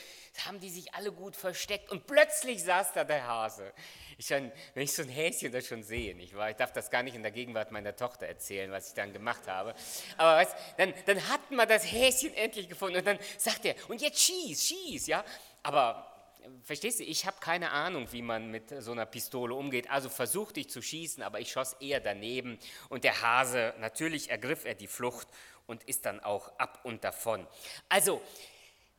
haben 0.47 0.61
die 0.61 0.71
sich 0.71 0.95
alle 0.95 1.11
gut 1.11 1.35
versteckt. 1.35 1.91
Und 1.91 2.07
plötzlich 2.07 2.63
saß 2.63 2.93
da 2.93 3.05
der 3.05 3.27
Hase. 3.27 3.73
Ich 4.17 4.31
wenn 4.31 4.53
ich 4.75 4.93
so 4.93 5.03
ein 5.03 5.09
Häschen 5.09 5.51
da 5.53 5.61
schon 5.61 5.83
sehe, 5.83 6.15
nicht 6.15 6.35
wahr? 6.35 6.51
Ich 6.51 6.57
darf 6.57 6.73
das 6.73 6.91
gar 6.91 7.03
nicht 7.03 7.15
in 7.15 7.23
der 7.23 7.33
Gegenwart 7.33 7.71
meiner 7.73 7.95
Tochter 7.95 8.27
erzählen, 8.27 8.71
was 8.71 8.89
ich 8.89 8.95
dann 8.95 9.13
gemacht 9.13 9.47
habe. 9.49 9.75
Aber 10.17 10.37
weißt, 10.37 10.55
dann, 10.77 10.95
dann 11.07 11.29
hatten 11.29 11.57
wir 11.57 11.67
das 11.67 11.91
Häschen 11.91 12.35
endlich 12.35 12.69
gefunden 12.69 12.99
und 12.99 13.07
dann 13.07 13.19
sagt 13.37 13.65
er, 13.65 13.75
und 13.89 14.01
jetzt 14.01 14.21
schieß, 14.21 14.69
schieß, 14.69 15.07
ja? 15.09 15.25
Aber 15.63 16.18
verstehst 16.63 17.01
du, 17.01 17.05
ich 17.05 17.27
habe 17.27 17.37
keine 17.41 17.71
Ahnung, 17.71 18.07
wie 18.13 18.23
man 18.23 18.51
mit 18.51 18.73
so 18.83 18.93
einer 18.93 19.07
Pistole 19.07 19.55
umgeht. 19.55 19.91
Also 19.91 20.09
versuchte 20.09 20.61
ich 20.61 20.71
zu 20.71 20.83
schießen, 20.83 21.23
aber 21.23 21.41
ich 21.41 21.51
schoss 21.51 21.75
eher 21.75 22.01
daneben. 22.01 22.59
Und 22.89 23.05
der 23.05 23.23
Hase, 23.23 23.75
natürlich 23.79 24.31
ergriff 24.31 24.65
er 24.65 24.75
die 24.75 24.87
Flucht 24.87 25.29
und 25.67 25.85
ist 25.85 26.07
dann 26.07 26.21
auch 26.21 26.59
ab 26.59 26.81
und 26.83 27.05
davon. 27.05 27.47
Also, 27.89 28.21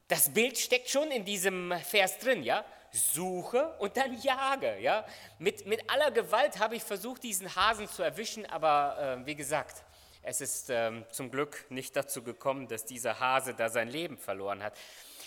das 0.07 0.33
Bild 0.33 0.57
steckt 0.57 0.89
schon 0.89 1.11
in 1.11 1.25
diesem 1.25 1.73
Vers 1.83 2.17
drin, 2.19 2.43
ja? 2.43 2.65
Suche 2.91 3.75
und 3.77 3.95
dann 3.97 4.19
jage, 4.21 4.79
ja? 4.79 5.05
Mit, 5.37 5.65
mit 5.65 5.89
aller 5.89 6.11
Gewalt 6.11 6.57
habe 6.59 6.75
ich 6.75 6.83
versucht, 6.83 7.23
diesen 7.23 7.55
Hasen 7.55 7.87
zu 7.87 8.01
erwischen, 8.01 8.45
aber 8.47 9.19
äh, 9.21 9.25
wie 9.25 9.35
gesagt, 9.35 9.83
es 10.21 10.41
ist 10.41 10.69
äh, 10.69 11.03
zum 11.11 11.31
Glück 11.31 11.65
nicht 11.69 11.95
dazu 11.95 12.23
gekommen, 12.23 12.67
dass 12.67 12.85
dieser 12.85 13.19
Hase 13.19 13.53
da 13.53 13.69
sein 13.69 13.87
Leben 13.87 14.17
verloren 14.17 14.61
hat. 14.61 14.77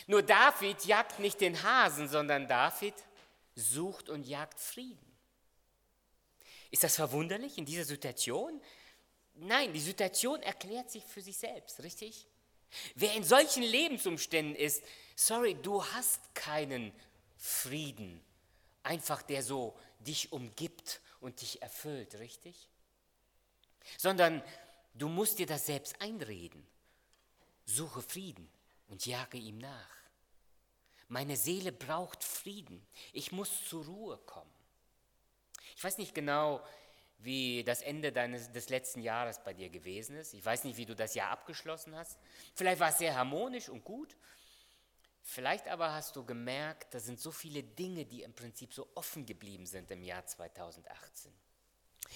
Nur 0.07 0.23
David 0.23 0.85
jagt 0.85 1.19
nicht 1.19 1.41
den 1.41 1.63
Hasen, 1.63 2.09
sondern 2.09 2.49
David 2.49 2.95
sucht 3.55 4.09
und 4.09 4.27
jagt 4.27 4.59
Frieden. 4.59 5.13
Ist 6.71 6.85
das 6.85 6.97
verwunderlich 6.97 7.59
in 7.59 7.65
dieser 7.65 7.85
Situation? 7.85 8.61
Nein, 9.35 9.73
die 9.73 9.81
Situation 9.81 10.43
erklärt 10.43 10.91
sich 10.91 11.05
für 11.05 11.23
sich 11.23 11.37
selbst, 11.37 11.83
richtig? 11.83 12.27
Wer 12.95 13.15
in 13.15 13.25
solchen 13.25 13.63
Lebensumständen 13.63 14.55
ist, 14.55 14.83
sorry, 15.15 15.55
du 15.55 15.85
hast 15.85 16.35
keinen 16.35 16.93
Frieden, 17.37 18.23
einfach 18.83 19.23
der 19.23 19.43
so 19.43 19.77
dich 20.01 20.33
umgibt 20.33 21.01
und 21.21 21.41
dich 21.41 21.61
erfüllt, 21.63 22.19
richtig? 22.19 22.69
Sondern 23.99 24.43
du 24.95 25.09
musst 25.09 25.39
dir 25.39 25.47
das 25.47 25.67
selbst 25.67 26.01
einreden. 26.01 26.67
Suche 27.65 28.03
Frieden 28.03 28.51
und 28.89 29.07
jage 29.07 29.39
ihm 29.39 29.59
nach. 29.59 30.03
Meine 31.09 31.37
Seele 31.37 31.73
braucht 31.73 32.25
Frieden. 32.25 32.87
Ich 33.13 33.33
muss 33.33 33.69
zur 33.69 33.85
Ruhe 33.85 34.19
kommen. 34.19 34.51
Ich 35.77 35.85
weiß 35.85 35.99
nicht 35.99 36.15
genau, 36.15 36.65
wie 37.19 37.63
das 37.65 37.83
Ende 37.83 38.13
deines, 38.13 38.51
des 38.51 38.69
letzten 38.69 39.03
Jahres 39.03 39.43
bei 39.45 39.53
dir 39.53 39.69
gewesen 39.69 40.17
ist. 40.17 40.35
Ich 40.35 40.45
weiß 40.45 40.65
nicht, 40.65 40.77
wie 40.77 40.87
du 40.87 40.95
das 40.95 41.15
Jahr 41.15 41.31
abgeschlossen 41.31 41.95
hast. 41.95 42.19
Vielleicht 42.55 42.81
war 42.81 42.89
es 42.89 42.99
sehr 42.99 43.15
harmonisch 43.15 43.69
und 43.69 43.85
gut. 43.85 44.17
Vielleicht 45.23 45.69
aber 45.69 45.93
hast 45.93 46.17
du 46.17 46.25
gemerkt, 46.25 46.95
da 46.95 46.99
sind 46.99 47.21
so 47.21 47.31
viele 47.31 47.63
Dinge, 47.63 48.05
die 48.05 48.23
im 48.23 48.35
Prinzip 48.35 48.75
so 48.75 48.89
offen 48.95 49.25
geblieben 49.25 49.67
sind 49.67 49.91
im 49.91 50.03
Jahr 50.03 50.27
2018. 50.27 51.33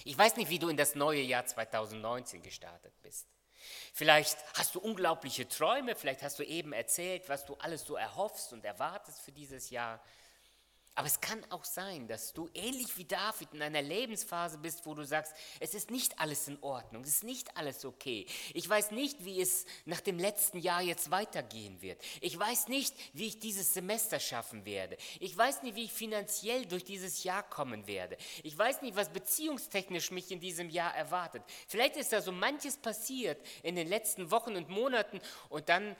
Ich 0.03 0.17
weiß 0.17 0.35
nicht, 0.35 0.49
wie 0.49 0.59
du 0.59 0.69
in 0.69 0.77
das 0.77 0.95
neue 0.95 1.21
Jahr 1.21 1.45
2019 1.45 2.41
gestartet 2.41 2.93
bist. 3.01 3.27
Vielleicht 3.93 4.37
hast 4.53 4.75
du 4.75 4.79
unglaubliche 4.79 5.47
Träume, 5.47 5.95
vielleicht 5.95 6.21
hast 6.21 6.39
du 6.39 6.43
eben 6.43 6.73
erzählt, 6.73 7.27
was 7.27 7.45
du 7.45 7.55
alles 7.55 7.83
so 7.83 7.95
erhoffst 7.95 8.53
und 8.53 8.63
erwartest 8.63 9.21
für 9.21 9.31
dieses 9.31 9.69
Jahr. 9.69 10.01
Aber 10.97 11.05
es 11.05 11.21
kann 11.21 11.45
auch 11.51 11.63
sein, 11.63 12.07
dass 12.07 12.33
du 12.33 12.49
ähnlich 12.55 12.97
wie 12.97 13.05
David 13.05 13.53
in 13.53 13.61
einer 13.61 13.83
Lebensphase 13.83 14.57
bist, 14.57 14.83
wo 14.87 14.95
du 14.95 15.03
sagst, 15.03 15.31
es 15.59 15.75
ist 15.75 15.91
nicht 15.91 16.19
alles 16.19 16.47
in 16.47 16.57
Ordnung, 16.63 17.03
es 17.03 17.09
ist 17.09 17.23
nicht 17.23 17.55
alles 17.55 17.85
okay. 17.85 18.25
Ich 18.55 18.67
weiß 18.67 18.89
nicht, 18.89 19.23
wie 19.23 19.39
es 19.39 19.67
nach 19.85 20.01
dem 20.01 20.17
letzten 20.17 20.57
Jahr 20.57 20.81
jetzt 20.81 21.11
weitergehen 21.11 21.83
wird. 21.83 22.01
Ich 22.19 22.37
weiß 22.37 22.69
nicht, 22.69 22.95
wie 23.13 23.27
ich 23.27 23.37
dieses 23.37 23.75
Semester 23.75 24.19
schaffen 24.19 24.65
werde. 24.65 24.97
Ich 25.19 25.37
weiß 25.37 25.61
nicht, 25.61 25.75
wie 25.75 25.83
ich 25.83 25.93
finanziell 25.93 26.65
durch 26.65 26.83
dieses 26.83 27.23
Jahr 27.23 27.43
kommen 27.47 27.85
werde. 27.85 28.17
Ich 28.41 28.57
weiß 28.57 28.81
nicht, 28.81 28.95
was 28.95 29.09
beziehungstechnisch 29.09 30.09
mich 30.09 30.31
in 30.31 30.39
diesem 30.39 30.71
Jahr 30.71 30.95
erwartet. 30.95 31.43
Vielleicht 31.67 31.95
ist 31.97 32.11
da 32.11 32.23
so 32.23 32.31
manches 32.31 32.75
passiert 32.75 33.39
in 33.61 33.75
den 33.75 33.87
letzten 33.87 34.31
Wochen 34.31 34.55
und 34.55 34.67
Monaten 34.67 35.21
und 35.49 35.69
dann, 35.69 35.95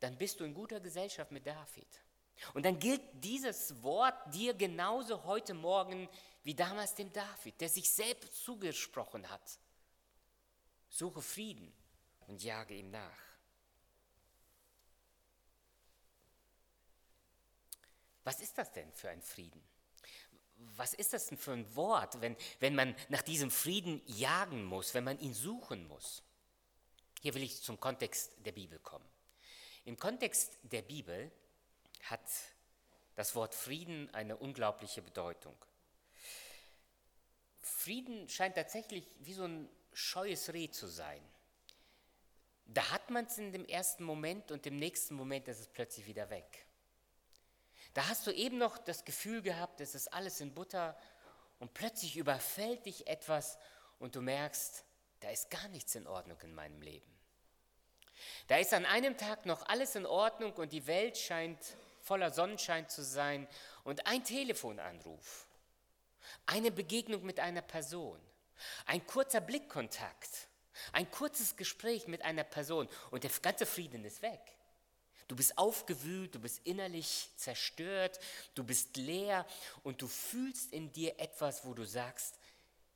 dann 0.00 0.18
bist 0.18 0.40
du 0.40 0.44
in 0.44 0.54
guter 0.54 0.80
Gesellschaft 0.80 1.30
mit 1.30 1.46
David. 1.46 1.86
Und 2.54 2.64
dann 2.64 2.78
gilt 2.78 3.02
dieses 3.12 3.82
Wort 3.82 4.34
dir 4.34 4.54
genauso 4.54 5.24
heute 5.24 5.54
Morgen 5.54 6.08
wie 6.42 6.54
damals 6.54 6.94
dem 6.94 7.12
David, 7.12 7.60
der 7.60 7.68
sich 7.68 7.90
selbst 7.90 8.44
zugesprochen 8.44 9.28
hat. 9.28 9.58
Suche 10.88 11.20
Frieden 11.20 11.72
und 12.26 12.42
jage 12.42 12.74
ihm 12.74 12.90
nach. 12.90 13.28
Was 18.24 18.40
ist 18.40 18.58
das 18.58 18.72
denn 18.72 18.92
für 18.92 19.10
ein 19.10 19.22
Frieden? 19.22 19.62
Was 20.56 20.92
ist 20.92 21.12
das 21.12 21.26
denn 21.26 21.38
für 21.38 21.52
ein 21.52 21.74
Wort, 21.76 22.20
wenn, 22.20 22.36
wenn 22.60 22.74
man 22.74 22.94
nach 23.08 23.22
diesem 23.22 23.50
Frieden 23.50 24.02
jagen 24.06 24.64
muss, 24.64 24.92
wenn 24.92 25.04
man 25.04 25.18
ihn 25.18 25.32
suchen 25.32 25.86
muss? 25.88 26.22
Hier 27.20 27.34
will 27.34 27.42
ich 27.42 27.62
zum 27.62 27.80
Kontext 27.80 28.32
der 28.44 28.52
Bibel 28.52 28.78
kommen. 28.80 29.08
Im 29.84 29.98
Kontext 29.98 30.58
der 30.62 30.82
Bibel 30.82 31.32
hat 32.04 32.22
das 33.16 33.34
Wort 33.34 33.54
Frieden 33.54 34.12
eine 34.14 34.36
unglaubliche 34.36 35.02
Bedeutung. 35.02 35.56
Frieden 37.60 38.28
scheint 38.28 38.54
tatsächlich 38.54 39.04
wie 39.20 39.34
so 39.34 39.44
ein 39.44 39.68
scheues 39.92 40.52
Reh 40.52 40.70
zu 40.70 40.86
sein. 40.86 41.22
Da 42.66 42.90
hat 42.90 43.10
man 43.10 43.24
es 43.24 43.38
in 43.38 43.52
dem 43.52 43.64
ersten 43.64 44.04
Moment 44.04 44.50
und 44.50 44.66
im 44.66 44.76
nächsten 44.76 45.14
Moment 45.14 45.48
ist 45.48 45.60
es 45.60 45.68
plötzlich 45.68 46.06
wieder 46.06 46.30
weg. 46.30 46.66
Da 47.94 48.06
hast 48.08 48.26
du 48.26 48.30
eben 48.30 48.58
noch 48.58 48.78
das 48.78 49.04
Gefühl 49.04 49.42
gehabt, 49.42 49.80
es 49.80 49.94
ist 49.94 50.12
alles 50.12 50.40
in 50.40 50.54
Butter 50.54 50.96
und 51.58 51.74
plötzlich 51.74 52.16
überfällt 52.16 52.86
dich 52.86 53.06
etwas 53.06 53.58
und 53.98 54.14
du 54.14 54.20
merkst, 54.20 54.84
da 55.20 55.30
ist 55.30 55.50
gar 55.50 55.66
nichts 55.68 55.94
in 55.94 56.06
Ordnung 56.06 56.38
in 56.42 56.54
meinem 56.54 56.80
Leben. 56.82 57.10
Da 58.46 58.56
ist 58.58 58.74
an 58.74 58.86
einem 58.86 59.16
Tag 59.16 59.46
noch 59.46 59.66
alles 59.66 59.96
in 59.96 60.06
Ordnung 60.06 60.52
und 60.54 60.72
die 60.72 60.86
Welt 60.86 61.16
scheint 61.16 61.58
voller 62.08 62.30
Sonnenschein 62.30 62.88
zu 62.88 63.04
sein 63.04 63.46
und 63.84 64.06
ein 64.06 64.24
Telefonanruf, 64.24 65.46
eine 66.46 66.70
Begegnung 66.70 67.22
mit 67.22 67.38
einer 67.38 67.60
Person, 67.60 68.18
ein 68.86 69.06
kurzer 69.06 69.42
Blickkontakt, 69.42 70.48
ein 70.92 71.10
kurzes 71.10 71.56
Gespräch 71.56 72.08
mit 72.08 72.22
einer 72.22 72.44
Person 72.44 72.88
und 73.10 73.24
der 73.24 73.30
ganze 73.42 73.66
Frieden 73.66 74.04
ist 74.06 74.22
weg. 74.22 74.40
Du 75.28 75.36
bist 75.36 75.58
aufgewühlt, 75.58 76.34
du 76.34 76.40
bist 76.40 76.60
innerlich 76.64 77.28
zerstört, 77.36 78.18
du 78.54 78.64
bist 78.64 78.96
leer 78.96 79.46
und 79.82 80.00
du 80.00 80.08
fühlst 80.08 80.72
in 80.72 80.90
dir 80.90 81.20
etwas, 81.20 81.66
wo 81.66 81.74
du 81.74 81.84
sagst, 81.84 82.38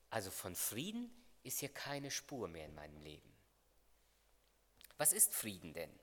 also 0.09 0.31
von 0.31 0.57
Frieden 0.57 1.13
ist 1.43 1.61
hier 1.61 1.69
keine 1.69 2.11
Spur 2.11 2.49
mehr 2.49 2.65
in 2.65 2.75
meinem 2.75 2.99
Leben. 3.03 3.31
Was 4.97 5.13
ist 5.13 5.35
Frieden 5.35 5.75
denn? 5.75 6.02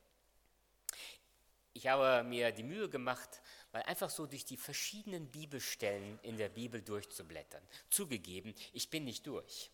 Ich 1.74 1.88
habe 1.88 2.24
mir 2.24 2.52
die 2.52 2.64
Mühe 2.64 2.90
gemacht, 2.90 3.42
mal 3.72 3.84
einfach 3.84 4.10
so 4.10 4.26
durch 4.26 4.46
die 4.46 4.58
verschiedenen 4.58 5.30
Bibelstellen 5.30 6.20
in 6.24 6.38
der 6.38 6.50
Bibel 6.50 6.82
durchzublättern. 6.82 7.62
Zugegeben, 7.90 8.54
ich 8.74 8.90
bin 8.90 9.06
nicht 9.06 9.26
durch. 9.28 9.70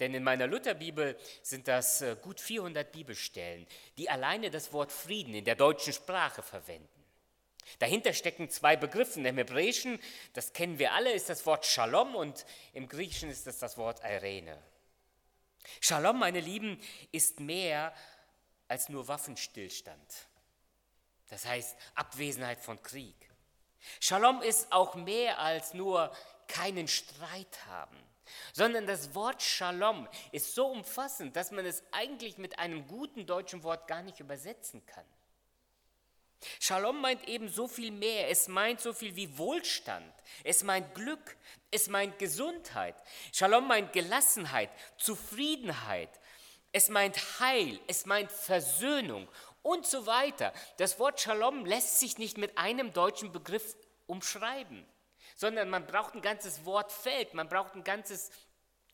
Denn 0.00 0.14
in 0.14 0.24
meiner 0.24 0.46
Lutherbibel 0.46 1.16
sind 1.42 1.68
das 1.68 2.02
äh, 2.02 2.16
gut 2.20 2.40
400 2.40 2.90
Bibelstellen, 2.90 3.66
die 3.98 4.08
alleine 4.08 4.50
das 4.50 4.72
Wort 4.72 4.90
Frieden 4.90 5.34
in 5.34 5.44
der 5.44 5.54
deutschen 5.54 5.92
Sprache 5.92 6.42
verwenden. 6.42 6.88
Dahinter 7.78 8.12
stecken 8.12 8.50
zwei 8.50 8.76
Begriffe. 8.76 9.20
Im 9.20 9.36
Hebräischen, 9.36 9.98
das 10.32 10.52
kennen 10.52 10.78
wir 10.78 10.92
alle, 10.92 11.12
ist 11.12 11.28
das 11.28 11.46
Wort 11.46 11.66
Shalom 11.66 12.14
und 12.14 12.44
im 12.72 12.88
Griechischen 12.88 13.30
ist 13.30 13.46
das 13.46 13.58
das 13.58 13.76
Wort 13.78 14.00
Irene. 14.04 14.60
Shalom, 15.80 16.18
meine 16.18 16.40
Lieben, 16.40 16.80
ist 17.12 17.40
mehr 17.40 17.94
als 18.68 18.88
nur 18.88 19.06
Waffenstillstand. 19.08 20.26
Das 21.32 21.46
heißt 21.46 21.78
Abwesenheit 21.94 22.60
von 22.60 22.82
Krieg. 22.82 23.16
Shalom 24.00 24.42
ist 24.42 24.70
auch 24.70 24.96
mehr 24.96 25.38
als 25.38 25.72
nur 25.72 26.14
keinen 26.46 26.86
Streit 26.86 27.58
haben, 27.68 27.96
sondern 28.52 28.86
das 28.86 29.14
Wort 29.14 29.42
Shalom 29.42 30.06
ist 30.32 30.54
so 30.54 30.66
umfassend, 30.66 31.34
dass 31.34 31.50
man 31.50 31.64
es 31.64 31.82
eigentlich 31.90 32.36
mit 32.36 32.58
einem 32.58 32.86
guten 32.86 33.24
deutschen 33.24 33.62
Wort 33.62 33.88
gar 33.88 34.02
nicht 34.02 34.20
übersetzen 34.20 34.84
kann. 34.84 35.06
Shalom 36.60 37.00
meint 37.00 37.26
eben 37.26 37.48
so 37.48 37.66
viel 37.66 37.92
mehr. 37.92 38.28
Es 38.28 38.46
meint 38.48 38.82
so 38.82 38.92
viel 38.92 39.16
wie 39.16 39.38
Wohlstand. 39.38 40.12
Es 40.44 40.62
meint 40.62 40.94
Glück. 40.94 41.38
Es 41.70 41.88
meint 41.88 42.18
Gesundheit. 42.18 42.96
Shalom 43.32 43.68
meint 43.68 43.94
Gelassenheit, 43.94 44.68
Zufriedenheit. 44.98 46.10
Es 46.72 46.90
meint 46.90 47.16
Heil. 47.40 47.80
Es 47.86 48.04
meint 48.04 48.30
Versöhnung 48.30 49.28
und 49.62 49.86
so 49.86 50.06
weiter. 50.06 50.52
Das 50.76 50.98
Wort 50.98 51.20
Shalom 51.20 51.64
lässt 51.64 52.00
sich 52.00 52.18
nicht 52.18 52.38
mit 52.38 52.58
einem 52.58 52.92
deutschen 52.92 53.32
Begriff 53.32 53.76
umschreiben, 54.06 54.84
sondern 55.36 55.70
man 55.70 55.86
braucht 55.86 56.14
ein 56.14 56.22
ganzes 56.22 56.64
Wortfeld, 56.64 57.34
man 57.34 57.48
braucht 57.48 57.74
ein 57.74 57.84
ganzes 57.84 58.30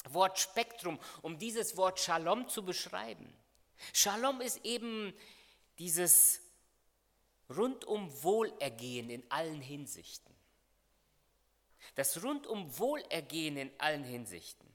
Wortspektrum, 0.09 0.99
um 1.23 1.39
dieses 1.39 1.77
Wort 1.77 2.01
Shalom 2.01 2.49
zu 2.49 2.65
beschreiben. 2.65 3.33
Shalom 3.93 4.41
ist 4.41 4.65
eben 4.65 5.15
dieses 5.79 6.41
rundum 7.49 8.11
Wohlergehen 8.23 9.11
in 9.11 9.31
allen 9.31 9.61
Hinsichten. 9.61 10.35
Das 11.95 12.23
rundum 12.23 12.79
Wohlergehen 12.79 13.57
in 13.57 13.71
allen 13.79 14.05
Hinsichten. 14.05 14.69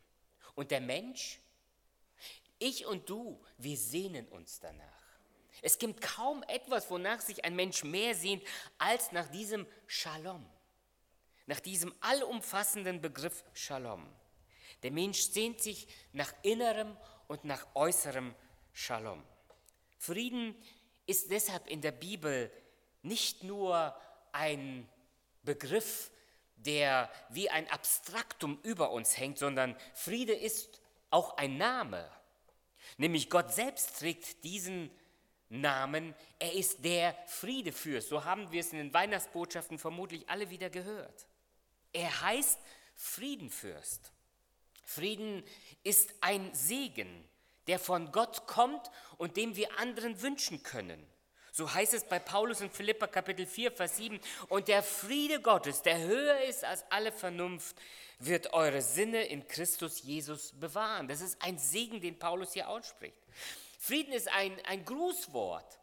Und 0.55 0.71
der 0.71 0.81
Mensch, 0.81 1.39
ich 2.59 2.85
und 2.85 3.09
du, 3.09 3.43
wir 3.57 3.77
sehnen 3.77 4.27
uns 4.29 4.59
danach. 4.59 4.92
Es 5.61 5.77
gibt 5.77 6.01
kaum 6.01 6.43
etwas, 6.43 6.89
wonach 6.89 7.21
sich 7.21 7.45
ein 7.45 7.55
Mensch 7.55 7.83
mehr 7.83 8.15
sehnt, 8.15 8.43
als 8.77 9.11
nach 9.11 9.27
diesem 9.29 9.67
Shalom, 9.87 10.45
nach 11.45 11.59
diesem 11.59 11.93
allumfassenden 12.01 13.01
Begriff 13.01 13.43
Shalom. 13.53 14.07
Der 14.81 14.91
Mensch 14.91 15.21
sehnt 15.21 15.61
sich 15.61 15.87
nach 16.11 16.33
innerem 16.41 16.97
und 17.27 17.45
nach 17.45 17.65
äußerem 17.73 18.35
Shalom. 18.73 19.23
Frieden 19.97 20.55
ist 21.05 21.31
deshalb 21.31 21.67
in 21.67 21.81
der 21.81 21.91
Bibel 21.91 22.51
nicht 23.01 23.43
nur 23.43 23.95
ein 24.31 24.89
Begriff, 25.43 26.11
der 26.55 27.09
wie 27.29 27.49
ein 27.49 27.69
Abstraktum 27.69 28.59
über 28.63 28.91
uns 28.91 29.17
hängt, 29.17 29.37
sondern 29.37 29.75
Friede 29.93 30.33
ist 30.33 30.81
auch 31.09 31.37
ein 31.37 31.57
Name. 31.57 32.09
Nämlich 32.97 33.29
Gott 33.29 33.53
selbst 33.53 33.99
trägt 33.99 34.43
diesen 34.43 34.91
Namen. 35.53 36.15
Er 36.39 36.53
ist 36.53 36.83
der 36.83 37.15
Friedefürst. 37.27 38.09
So 38.09 38.25
haben 38.25 38.51
wir 38.51 38.59
es 38.59 38.71
in 38.71 38.79
den 38.79 38.93
Weihnachtsbotschaften 38.93 39.77
vermutlich 39.77 40.29
alle 40.29 40.49
wieder 40.49 40.69
gehört. 40.69 41.27
Er 41.93 42.21
heißt 42.21 42.59
Friedenfürst. 42.95 44.11
Frieden 44.83 45.43
ist 45.83 46.13
ein 46.21 46.53
Segen, 46.53 47.27
der 47.67 47.79
von 47.79 48.11
Gott 48.11 48.47
kommt 48.47 48.91
und 49.17 49.37
dem 49.37 49.55
wir 49.55 49.79
anderen 49.79 50.21
wünschen 50.21 50.63
können. 50.63 51.07
So 51.51 51.71
heißt 51.71 51.93
es 51.93 52.03
bei 52.05 52.17
Paulus 52.17 52.61
in 52.61 52.71
Philippa 52.71 53.05
Kapitel 53.05 53.45
4, 53.45 53.71
Vers 53.71 53.97
7. 53.97 54.19
Und 54.49 54.67
der 54.67 54.81
Friede 54.81 55.39
Gottes, 55.39 55.83
der 55.83 55.99
höher 55.99 56.41
ist 56.41 56.65
als 56.65 56.83
alle 56.89 57.11
Vernunft, 57.11 57.75
wird 58.17 58.53
eure 58.53 58.81
Sinne 58.81 59.23
in 59.25 59.47
Christus 59.47 60.01
Jesus 60.01 60.51
bewahren. 60.53 61.07
Das 61.07 61.21
ist 61.21 61.39
ein 61.43 61.59
Segen, 61.59 62.01
den 62.01 62.17
Paulus 62.17 62.53
hier 62.53 62.69
ausspricht. 62.69 63.21
Frieden 63.83 64.13
ist 64.13 64.29
ein, 64.29 64.57
ein 64.63 64.85
Grußwort. 64.85 65.77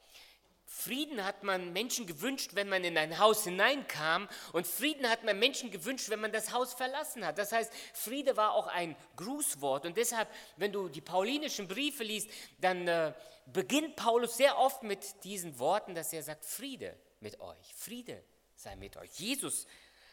Frieden 0.64 1.22
hat 1.22 1.42
man 1.42 1.74
Menschen 1.74 2.06
gewünscht, 2.06 2.52
wenn 2.54 2.66
man 2.66 2.82
in 2.82 2.96
ein 2.96 3.18
Haus 3.18 3.44
hineinkam 3.44 4.26
und 4.54 4.66
Frieden 4.66 5.06
hat 5.10 5.22
man 5.22 5.38
Menschen 5.38 5.70
gewünscht, 5.70 6.08
wenn 6.08 6.20
man 6.20 6.32
das 6.32 6.50
Haus 6.50 6.72
verlassen 6.72 7.26
hat. 7.26 7.36
Das 7.36 7.52
heißt, 7.52 7.70
Friede 7.92 8.38
war 8.38 8.54
auch 8.54 8.68
ein 8.68 8.96
Grußwort 9.16 9.84
und 9.84 9.98
deshalb, 9.98 10.30
wenn 10.56 10.72
du 10.72 10.88
die 10.88 11.02
paulinischen 11.02 11.68
Briefe 11.68 12.02
liest, 12.02 12.30
dann 12.58 12.88
äh, 12.88 13.12
beginnt 13.44 13.96
Paulus 13.96 14.38
sehr 14.38 14.56
oft 14.56 14.82
mit 14.82 15.22
diesen 15.24 15.58
Worten, 15.58 15.94
dass 15.94 16.10
er 16.14 16.22
sagt, 16.22 16.46
Friede 16.46 16.98
mit 17.20 17.38
euch, 17.40 17.74
Friede 17.74 18.24
sei 18.54 18.76
mit 18.76 18.96
euch. 18.96 19.10
Jesus 19.18 19.66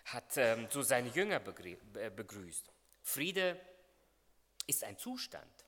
hat 0.04 0.36
ähm, 0.36 0.68
so 0.70 0.82
seine 0.82 1.08
Jünger 1.08 1.38
äh, 1.38 2.10
begrüßt. 2.10 2.66
Friede 3.02 3.58
ist 4.66 4.84
ein 4.84 4.98
Zustand. 4.98 5.67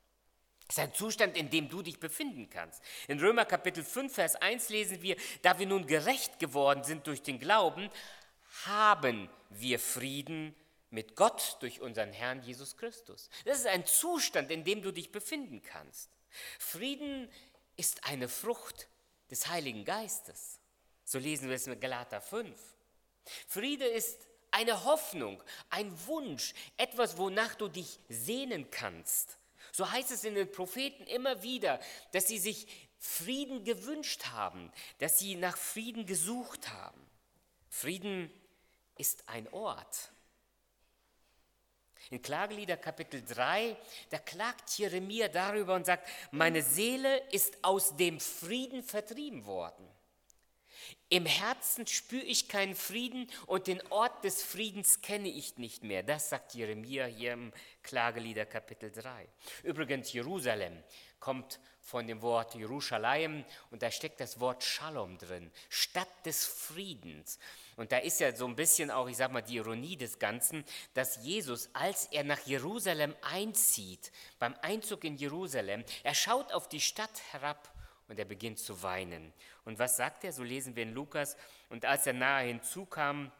Es 0.70 0.78
ist 0.78 0.84
ein 0.84 0.94
Zustand, 0.94 1.36
in 1.36 1.50
dem 1.50 1.68
du 1.68 1.82
dich 1.82 1.98
befinden 1.98 2.48
kannst. 2.48 2.80
In 3.08 3.18
Römer 3.18 3.44
Kapitel 3.44 3.82
5, 3.82 4.14
Vers 4.14 4.36
1 4.36 4.68
lesen 4.68 5.02
wir, 5.02 5.16
da 5.42 5.58
wir 5.58 5.66
nun 5.66 5.84
gerecht 5.84 6.38
geworden 6.38 6.84
sind 6.84 7.08
durch 7.08 7.24
den 7.24 7.40
Glauben, 7.40 7.90
haben 8.66 9.28
wir 9.48 9.80
Frieden 9.80 10.54
mit 10.90 11.16
Gott 11.16 11.56
durch 11.58 11.80
unseren 11.80 12.12
Herrn 12.12 12.40
Jesus 12.44 12.76
Christus. 12.76 13.30
Das 13.44 13.58
ist 13.58 13.66
ein 13.66 13.84
Zustand, 13.84 14.52
in 14.52 14.62
dem 14.62 14.80
du 14.80 14.92
dich 14.92 15.10
befinden 15.10 15.60
kannst. 15.60 16.08
Frieden 16.60 17.28
ist 17.76 18.04
eine 18.04 18.28
Frucht 18.28 18.86
des 19.28 19.48
Heiligen 19.48 19.84
Geistes. 19.84 20.60
So 21.04 21.18
lesen 21.18 21.48
wir 21.48 21.56
es 21.56 21.66
in 21.66 21.80
Galater 21.80 22.20
5. 22.20 22.56
Friede 23.48 23.86
ist 23.86 24.28
eine 24.52 24.84
Hoffnung, 24.84 25.42
ein 25.68 25.92
Wunsch, 26.06 26.54
etwas, 26.76 27.18
wonach 27.18 27.56
du 27.56 27.66
dich 27.66 27.98
sehnen 28.08 28.70
kannst. 28.70 29.39
So 29.80 29.90
heißt 29.90 30.10
es 30.10 30.24
in 30.24 30.34
den 30.34 30.52
Propheten 30.52 31.04
immer 31.04 31.42
wieder, 31.42 31.80
dass 32.12 32.28
sie 32.28 32.38
sich 32.38 32.66
Frieden 32.98 33.64
gewünscht 33.64 34.26
haben, 34.26 34.70
dass 34.98 35.18
sie 35.18 35.36
nach 35.36 35.56
Frieden 35.56 36.04
gesucht 36.04 36.68
haben. 36.68 37.00
Frieden 37.70 38.30
ist 38.98 39.26
ein 39.26 39.50
Ort. 39.54 40.12
In 42.10 42.20
Klagelieder 42.20 42.76
Kapitel 42.76 43.24
3, 43.24 43.74
da 44.10 44.18
klagt 44.18 44.68
Jeremia 44.76 45.28
darüber 45.28 45.76
und 45.76 45.86
sagt, 45.86 46.06
meine 46.30 46.60
Seele 46.60 47.16
ist 47.30 47.64
aus 47.64 47.96
dem 47.96 48.20
Frieden 48.20 48.82
vertrieben 48.82 49.46
worden. 49.46 49.88
Im 51.08 51.26
Herzen 51.26 51.86
spüre 51.86 52.22
ich 52.22 52.48
keinen 52.48 52.74
Frieden 52.74 53.28
und 53.46 53.66
den 53.66 53.82
Ort 53.90 54.22
des 54.22 54.42
Friedens 54.42 55.00
kenne 55.00 55.28
ich 55.28 55.58
nicht 55.58 55.82
mehr. 55.82 56.02
Das 56.02 56.28
sagt 56.28 56.54
Jeremia 56.54 57.06
hier 57.06 57.32
im 57.32 57.52
Klagelieder 57.82 58.46
Kapitel 58.46 58.92
3. 58.92 59.26
Übrigens, 59.64 60.12
Jerusalem 60.12 60.82
kommt 61.18 61.58
von 61.80 62.06
dem 62.06 62.22
Wort 62.22 62.54
Jerusalem 62.54 63.44
und 63.70 63.82
da 63.82 63.90
steckt 63.90 64.20
das 64.20 64.38
Wort 64.38 64.62
Shalom 64.62 65.18
drin, 65.18 65.50
Stadt 65.68 66.08
des 66.24 66.46
Friedens. 66.46 67.38
Und 67.76 67.90
da 67.90 67.98
ist 67.98 68.20
ja 68.20 68.34
so 68.34 68.46
ein 68.46 68.54
bisschen 68.54 68.90
auch, 68.90 69.08
ich 69.08 69.16
sag 69.16 69.32
mal, 69.32 69.42
die 69.42 69.56
Ironie 69.56 69.96
des 69.96 70.18
Ganzen, 70.18 70.64
dass 70.94 71.24
Jesus, 71.24 71.70
als 71.72 72.06
er 72.06 72.24
nach 72.24 72.46
Jerusalem 72.46 73.16
einzieht, 73.22 74.12
beim 74.38 74.54
Einzug 74.62 75.04
in 75.04 75.16
Jerusalem, 75.16 75.84
er 76.04 76.14
schaut 76.14 76.52
auf 76.52 76.68
die 76.68 76.80
Stadt 76.80 77.22
herab 77.32 77.74
und 78.10 78.18
er 78.18 78.24
beginnt 78.24 78.58
zu 78.58 78.82
weinen. 78.82 79.32
Und 79.64 79.78
was 79.78 79.96
sagt 79.96 80.24
er? 80.24 80.32
So 80.32 80.42
lesen 80.42 80.74
wir 80.74 80.82
in 80.82 80.92
Lukas. 80.92 81.36
Und 81.68 81.84
als 81.84 82.08
er 82.08 82.12
nahe 82.12 82.48
hinzukam 82.48 83.30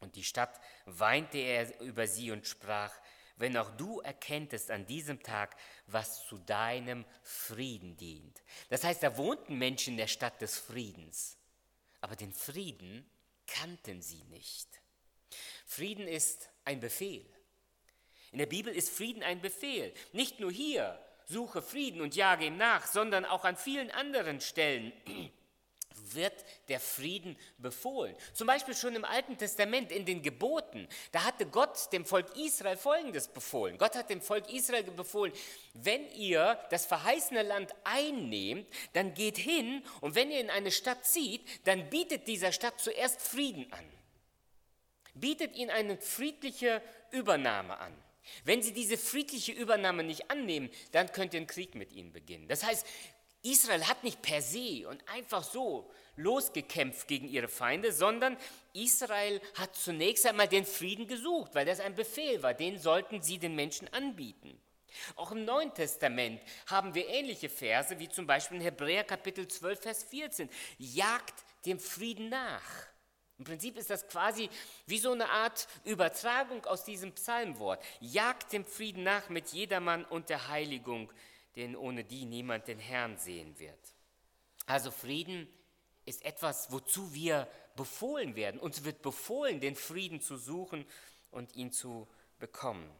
und 0.00 0.16
die 0.16 0.24
Stadt, 0.24 0.58
weinte 0.86 1.36
er 1.36 1.78
über 1.82 2.06
sie 2.06 2.30
und 2.30 2.46
sprach, 2.46 2.94
wenn 3.36 3.58
auch 3.58 3.76
du 3.76 4.00
erkenntest 4.00 4.70
an 4.70 4.86
diesem 4.86 5.22
Tag, 5.22 5.54
was 5.86 6.26
zu 6.26 6.38
deinem 6.38 7.04
Frieden 7.22 7.98
dient. 7.98 8.42
Das 8.70 8.84
heißt, 8.84 9.02
da 9.02 9.18
wohnten 9.18 9.58
Menschen 9.58 9.92
in 9.92 9.98
der 9.98 10.06
Stadt 10.06 10.40
des 10.40 10.58
Friedens, 10.58 11.36
aber 12.00 12.16
den 12.16 12.32
Frieden 12.32 13.06
kannten 13.46 14.00
sie 14.00 14.24
nicht. 14.24 14.80
Frieden 15.66 16.08
ist 16.08 16.48
ein 16.64 16.80
Befehl. 16.80 17.26
In 18.32 18.38
der 18.38 18.46
Bibel 18.46 18.74
ist 18.74 18.88
Frieden 18.88 19.22
ein 19.22 19.42
Befehl. 19.42 19.92
Nicht 20.12 20.40
nur 20.40 20.50
hier, 20.50 20.98
suche 21.26 21.60
Frieden 21.60 22.00
und 22.00 22.14
jage 22.16 22.46
ihm 22.46 22.56
nach, 22.56 22.86
sondern 22.86 23.24
auch 23.24 23.44
an 23.44 23.56
vielen 23.56 23.90
anderen 23.90 24.40
Stellen 24.40 24.92
wird 26.12 26.44
der 26.68 26.78
Frieden 26.78 27.36
befohlen. 27.58 28.14
Zum 28.32 28.46
Beispiel 28.46 28.74
schon 28.74 28.94
im 28.94 29.04
Alten 29.04 29.36
Testament 29.36 29.90
in 29.90 30.04
den 30.04 30.22
Geboten. 30.22 30.88
Da 31.10 31.24
hatte 31.24 31.46
Gott 31.46 31.92
dem 31.92 32.06
Volk 32.06 32.36
Israel 32.36 32.76
Folgendes 32.76 33.28
befohlen. 33.28 33.76
Gott 33.76 33.96
hat 33.96 34.08
dem 34.08 34.20
Volk 34.20 34.48
Israel 34.52 34.84
befohlen, 34.84 35.32
wenn 35.74 36.08
ihr 36.12 36.58
das 36.70 36.86
verheißene 36.86 37.42
Land 37.42 37.74
einnehmt, 37.84 38.68
dann 38.92 39.14
geht 39.14 39.38
hin 39.38 39.82
und 40.00 40.14
wenn 40.14 40.30
ihr 40.30 40.40
in 40.40 40.50
eine 40.50 40.70
Stadt 40.70 41.04
zieht, 41.04 41.42
dann 41.66 41.90
bietet 41.90 42.28
dieser 42.28 42.52
Stadt 42.52 42.80
zuerst 42.80 43.20
Frieden 43.20 43.72
an. 43.72 43.84
Bietet 45.14 45.56
ihnen 45.56 45.70
eine 45.70 45.96
friedliche 45.96 46.82
Übernahme 47.10 47.78
an. 47.78 48.05
Wenn 48.44 48.62
sie 48.62 48.72
diese 48.72 48.96
friedliche 48.96 49.52
Übernahme 49.52 50.04
nicht 50.04 50.30
annehmen, 50.30 50.70
dann 50.92 51.12
könnt 51.12 51.34
ihr 51.34 51.40
einen 51.40 51.46
Krieg 51.46 51.74
mit 51.74 51.92
ihnen 51.92 52.12
beginnen. 52.12 52.48
Das 52.48 52.64
heißt, 52.64 52.86
Israel 53.42 53.86
hat 53.86 54.02
nicht 54.02 54.22
per 54.22 54.42
se 54.42 54.88
und 54.88 55.02
einfach 55.08 55.44
so 55.44 55.90
losgekämpft 56.16 57.06
gegen 57.06 57.28
ihre 57.28 57.48
Feinde, 57.48 57.92
sondern 57.92 58.36
Israel 58.72 59.40
hat 59.54 59.76
zunächst 59.76 60.26
einmal 60.26 60.48
den 60.48 60.64
Frieden 60.64 61.06
gesucht, 61.06 61.54
weil 61.54 61.66
das 61.66 61.80
ein 61.80 61.94
Befehl 61.94 62.42
war, 62.42 62.54
den 62.54 62.78
sollten 62.78 63.22
sie 63.22 63.38
den 63.38 63.54
Menschen 63.54 63.92
anbieten. 63.92 64.60
Auch 65.14 65.30
im 65.32 65.44
Neuen 65.44 65.74
Testament 65.74 66.40
haben 66.66 66.94
wir 66.94 67.06
ähnliche 67.08 67.48
Verse, 67.48 67.98
wie 67.98 68.08
zum 68.08 68.26
Beispiel 68.26 68.56
in 68.56 68.62
Hebräer 68.62 69.04
Kapitel 69.04 69.46
12, 69.46 69.80
Vers 69.80 70.04
14. 70.04 70.48
Jagt 70.78 71.34
dem 71.66 71.78
Frieden 71.78 72.30
nach. 72.30 72.62
Im 73.38 73.44
Prinzip 73.44 73.76
ist 73.76 73.90
das 73.90 74.08
quasi 74.08 74.48
wie 74.86 74.98
so 74.98 75.12
eine 75.12 75.28
Art 75.28 75.68
Übertragung 75.84 76.64
aus 76.64 76.84
diesem 76.84 77.12
Psalmwort. 77.12 77.84
Jagt 78.00 78.52
dem 78.52 78.64
Frieden 78.64 79.02
nach 79.02 79.28
mit 79.28 79.48
jedermann 79.48 80.04
und 80.04 80.30
der 80.30 80.48
Heiligung, 80.48 81.12
denn 81.56 81.76
ohne 81.76 82.04
die 82.04 82.24
niemand 82.24 82.66
den 82.66 82.78
Herrn 82.78 83.18
sehen 83.18 83.58
wird. 83.58 83.78
Also 84.66 84.90
Frieden 84.90 85.48
ist 86.06 86.24
etwas, 86.24 86.72
wozu 86.72 87.12
wir 87.12 87.48
befohlen 87.76 88.36
werden. 88.36 88.58
Uns 88.58 88.84
wird 88.84 89.02
befohlen, 89.02 89.60
den 89.60 89.76
Frieden 89.76 90.20
zu 90.20 90.36
suchen 90.36 90.86
und 91.30 91.54
ihn 91.56 91.72
zu 91.72 92.08
bekommen. 92.38 92.90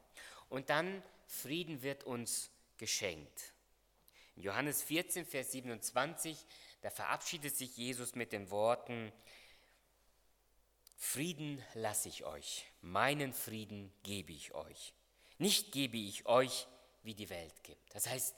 Und 0.49 0.69
dann 0.71 1.03
Frieden 1.27 1.83
wird 1.83 2.05
uns 2.05 2.51
geschenkt. 2.77 3.55
In 4.37 4.43
Johannes 4.43 4.83
14, 4.83 5.25
Vers 5.25 5.53
27, 5.53 6.37
da 6.83 6.91
verabschiedet 6.91 7.57
sich 7.57 7.77
Jesus 7.77 8.15
mit 8.15 8.33
den 8.33 8.51
Worten, 8.51 9.13
Frieden 10.97 11.63
lasse 11.75 12.09
ich 12.09 12.25
euch, 12.25 12.65
meinen 12.81 13.33
Frieden 13.33 13.93
gebe 14.03 14.33
ich 14.33 14.55
euch. 14.55 14.95
Nicht 15.39 15.73
gebe 15.73 15.99
ich 15.99 16.27
euch, 16.27 16.67
wie 17.03 17.15
die 17.15 17.29
Welt 17.29 17.63
gibt. 17.63 17.95
Das 17.95 18.09
heißt, 18.09 18.35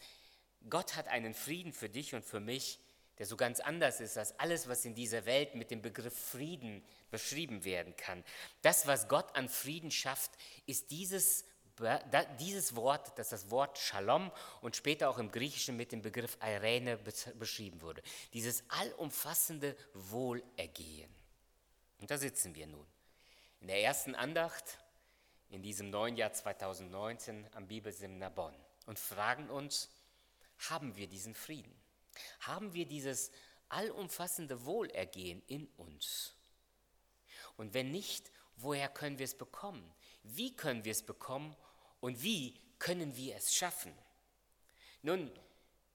Gott 0.68 0.96
hat 0.96 1.06
einen 1.08 1.34
Frieden 1.34 1.72
für 1.72 1.88
dich 1.88 2.14
und 2.14 2.24
für 2.24 2.40
mich, 2.40 2.80
der 3.18 3.26
so 3.26 3.36
ganz 3.36 3.60
anders 3.60 4.00
ist 4.00 4.18
als 4.18 4.38
alles, 4.38 4.68
was 4.68 4.84
in 4.84 4.94
dieser 4.94 5.24
Welt 5.24 5.54
mit 5.54 5.70
dem 5.70 5.82
Begriff 5.82 6.16
Frieden 6.16 6.84
beschrieben 7.10 7.64
werden 7.64 7.96
kann. 7.96 8.24
Das, 8.62 8.86
was 8.86 9.08
Gott 9.08 9.34
an 9.36 9.48
Frieden 9.48 9.90
schafft, 9.90 10.32
ist 10.66 10.90
dieses, 10.90 11.44
dieses 12.40 12.74
Wort, 12.74 13.16
das 13.18 13.28
das 13.28 13.50
Wort 13.50 13.78
Shalom 13.78 14.32
und 14.60 14.76
später 14.76 15.08
auch 15.08 15.18
im 15.18 15.30
Griechischen 15.30 15.76
mit 15.76 15.92
dem 15.92 16.02
Begriff 16.02 16.36
Irene 16.42 16.98
beschrieben 17.38 17.80
wurde. 17.82 18.02
Dieses 18.32 18.64
allumfassende 18.68 19.76
Wohlergehen. 19.94 21.17
Und 21.98 22.10
da 22.10 22.18
sitzen 22.18 22.54
wir 22.54 22.66
nun. 22.66 22.86
In 23.60 23.68
der 23.68 23.82
ersten 23.82 24.14
Andacht 24.14 24.78
in 25.50 25.62
diesem 25.62 25.90
neuen 25.90 26.16
Jahr 26.16 26.32
2019 26.32 27.46
am 27.54 27.66
Bibelseminar 27.66 28.30
Bonn 28.30 28.54
und 28.86 28.98
fragen 28.98 29.50
uns, 29.50 29.90
haben 30.70 30.96
wir 30.96 31.06
diesen 31.06 31.34
Frieden? 31.34 31.74
Haben 32.40 32.74
wir 32.74 32.86
dieses 32.86 33.30
allumfassende 33.68 34.64
Wohlergehen 34.64 35.42
in 35.46 35.66
uns? 35.76 36.34
Und 37.56 37.74
wenn 37.74 37.90
nicht, 37.90 38.30
woher 38.56 38.88
können 38.88 39.18
wir 39.18 39.24
es 39.24 39.36
bekommen? 39.36 39.92
Wie 40.22 40.54
können 40.54 40.84
wir 40.84 40.92
es 40.92 41.02
bekommen 41.02 41.56
und 42.00 42.22
wie 42.22 42.60
können 42.78 43.16
wir 43.16 43.36
es 43.36 43.54
schaffen? 43.54 43.92
Nun, 45.02 45.30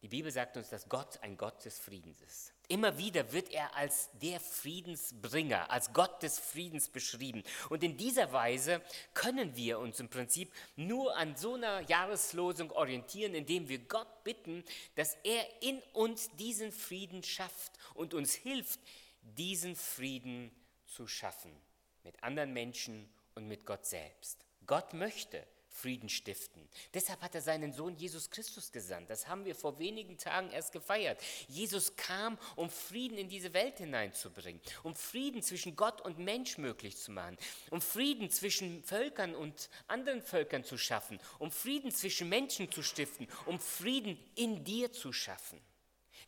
die 0.04 0.10
Bibel 0.10 0.34
sagt 0.34 0.58
uns, 0.58 0.68
dass 0.68 0.90
Gott 0.90 1.18
ein 1.22 1.38
Gott 1.38 1.64
des 1.64 1.80
Friedens 1.80 2.20
ist. 2.22 2.54
Immer 2.68 2.98
wieder 2.98 3.32
wird 3.32 3.50
er 3.52 3.74
als 3.74 4.10
der 4.22 4.42
Friedensbringer, 4.42 5.72
als 5.72 5.94
Gott 5.94 6.22
des 6.22 6.40
Friedens 6.40 6.90
beschrieben. 6.90 7.42
Und 7.70 7.86
in 7.86 7.96
dieser 7.96 8.34
Weise 8.34 8.82
können 9.14 9.56
wir 9.56 9.80
uns 9.80 10.02
im 10.02 10.10
Prinzip 10.10 10.52
nur 10.76 11.16
an 11.16 11.38
so 11.38 11.54
einer 11.54 11.80
Jahreslosung 11.80 12.70
orientieren, 12.72 13.34
indem 13.34 13.70
wir 13.70 13.80
Gott 13.80 14.26
bitten, 14.26 14.66
dass 14.96 15.16
er 15.24 15.46
in 15.62 15.82
uns 15.94 16.30
diesen 16.36 16.74
Frieden 16.74 17.24
schafft 17.24 17.72
und 17.94 18.14
uns 18.14 18.34
hilft, 18.34 18.82
diesen 19.22 19.78
Frieden 19.78 20.52
zu 20.86 21.08
schaffen. 21.08 21.56
Mit 22.04 22.22
anderen 22.22 22.52
Menschen 22.52 23.10
und 23.36 23.48
mit 23.48 23.66
Gott 23.66 23.86
selbst. 23.86 24.46
Gott 24.68 24.94
möchte, 24.94 25.48
Frieden 25.74 26.08
stiften. 26.08 26.70
Deshalb 26.94 27.22
hat 27.22 27.34
er 27.34 27.42
seinen 27.42 27.74
Sohn 27.74 27.96
Jesus 27.96 28.30
Christus 28.30 28.72
gesandt. 28.72 29.10
Das 29.10 29.28
haben 29.28 29.44
wir 29.44 29.56
vor 29.56 29.80
wenigen 29.80 30.20
Tagen 30.20 30.52
erst 30.52 30.72
gefeiert. 30.72 31.20
Jesus 31.48 31.96
kam, 31.96 32.38
um 32.56 32.70
Frieden 32.70 33.18
in 33.18 33.28
diese 33.28 33.54
Welt 33.54 33.80
hineinzubringen, 33.80 34.62
um 34.84 34.96
Frieden 34.96 35.42
zwischen 35.42 35.76
Gott 35.76 36.00
und 36.02 36.20
Mensch 36.20 36.60
möglich 36.60 36.98
zu 36.98 37.12
machen, 37.12 37.38
um 37.72 37.82
Frieden 37.82 38.30
zwischen 38.30 38.84
Völkern 38.84 39.34
und 39.34 39.70
anderen 39.88 40.22
Völkern 40.22 40.64
zu 40.64 40.78
schaffen, 40.78 41.20
um 41.40 41.50
Frieden 41.52 41.90
zwischen 41.90 42.30
Menschen 42.30 42.72
zu 42.72 42.84
stiften, 42.84 43.28
um 43.48 43.60
Frieden 43.60 44.20
in 44.36 44.64
dir 44.64 44.94
zu 44.94 45.12
schaffen. 45.12 45.60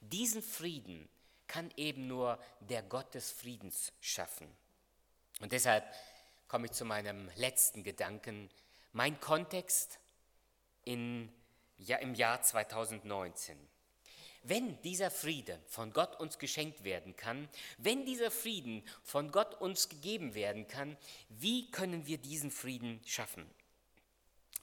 Diesen 0.02 0.42
Frieden 0.42 1.08
kann 1.46 1.72
eben 1.78 2.08
nur 2.08 2.40
der 2.62 2.82
Gott 2.82 3.14
des 3.14 3.32
Friedens 3.32 3.94
schaffen. 4.02 4.48
Und 5.40 5.52
deshalb 5.52 5.86
komme 6.48 6.66
ich 6.66 6.72
zu 6.72 6.84
meinem 6.86 7.30
letzten 7.36 7.84
Gedanken, 7.84 8.50
mein 8.96 9.20
Kontext 9.20 10.00
in, 10.86 11.30
ja, 11.78 11.98
im 11.98 12.16
Jahr 12.16 12.42
2019. 12.42 13.60
Wenn 14.42 14.82
dieser 14.84 15.12
Friede 15.12 15.60
von 15.68 15.92
Gott 15.92 16.18
uns 16.18 16.40
geschenkt 16.40 16.86
werden 16.86 17.18
kann, 17.18 17.50
wenn 17.78 18.06
dieser 18.06 18.32
Frieden 18.32 18.88
von 19.04 19.32
Gott 19.32 19.60
uns 19.60 19.90
gegeben 19.90 20.34
werden 20.34 20.68
kann, 20.68 20.96
wie 21.28 21.70
können 21.72 22.08
wir 22.08 22.20
diesen 22.20 22.52
Frieden 22.52 23.02
schaffen? 23.06 23.50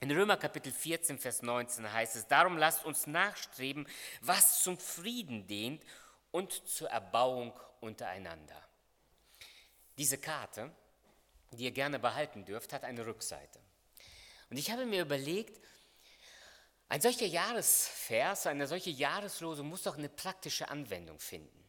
In 0.01 0.11
Römer 0.11 0.39
Kapitel 0.39 0.73
14, 0.73 1.19
Vers 1.19 1.43
19 1.43 1.93
heißt 1.93 2.17
es, 2.17 2.27
darum 2.27 2.57
lasst 2.57 2.87
uns 2.87 3.07
nachstreben, 3.07 3.87
was 4.23 4.63
zum 4.63 4.79
Frieden 4.79 5.47
dient 5.47 5.85
und 6.31 6.53
zur 6.67 6.89
Erbauung 6.89 7.53
untereinander. 7.81 8.67
Diese 9.99 10.17
Karte, 10.17 10.75
die 11.51 11.65
ihr 11.65 11.73
gerne 11.73 11.99
behalten 11.99 12.47
dürft, 12.47 12.73
hat 12.73 12.85
eine 12.85 13.05
Rückseite. 13.05 13.62
Und 14.53 14.59
ich 14.59 14.71
habe 14.71 14.85
mir 14.85 15.01
überlegt, 15.01 15.59
ein 16.91 17.01
solcher 17.01 17.25
Jahresvers, 17.25 18.47
eine 18.47 18.67
solche 18.67 18.91
Jahreslosung 18.91 19.67
muss 19.67 19.85
doch 19.85 19.97
eine 19.97 20.11
praktische 20.11 20.69
Anwendung 20.69 21.19
finden. 21.19 21.65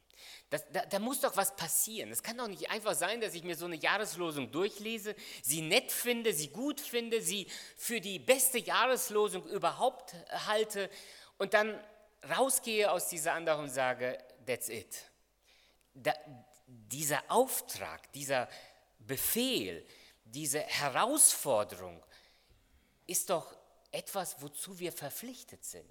Das, 0.49 0.65
da, 0.69 0.85
da, 0.85 0.99
muss 0.99 1.21
doch 1.21 1.37
was 1.37 1.55
passieren. 1.55 2.11
Es 2.11 2.21
kann 2.21 2.37
doch 2.37 2.49
nicht 2.49 2.69
einfach 2.69 2.93
sein, 2.93 3.21
dass 3.21 3.35
ich 3.35 3.43
mir 3.45 3.55
so 3.55 3.67
eine 3.67 3.77
Jahreslosung 3.77 4.51
durchlese, 4.51 5.15
sie 5.41 5.61
nett 5.61 5.93
finde, 5.93 6.33
sie 6.33 6.49
gut 6.49 6.81
finde, 6.81 7.21
sie 7.21 7.47
für 7.77 8.01
die 8.01 8.19
beste 8.19 8.57
Jahreslosung 8.57 9.47
überhaupt 9.47 10.13
halte 10.45 10.89
und 11.37 11.53
dann 11.53 11.81
rausgehe 12.35 12.91
aus 12.91 13.07
dieser 13.07 13.31
Andacht 13.31 13.59
und 13.59 13.69
sage, 13.69 14.17
that's 14.45 14.67
it. 14.67 15.05
Da, 15.93 16.13
dieser 16.67 17.23
Auftrag, 17.29 18.11
dieser 18.11 18.49
Befehl, 18.99 19.87
diese 20.25 20.59
Herausforderung, 20.59 22.03
ist 23.07 23.29
doch 23.29 23.55
etwas, 23.91 24.41
wozu 24.41 24.79
wir 24.79 24.91
verpflichtet 24.91 25.63
sind. 25.63 25.85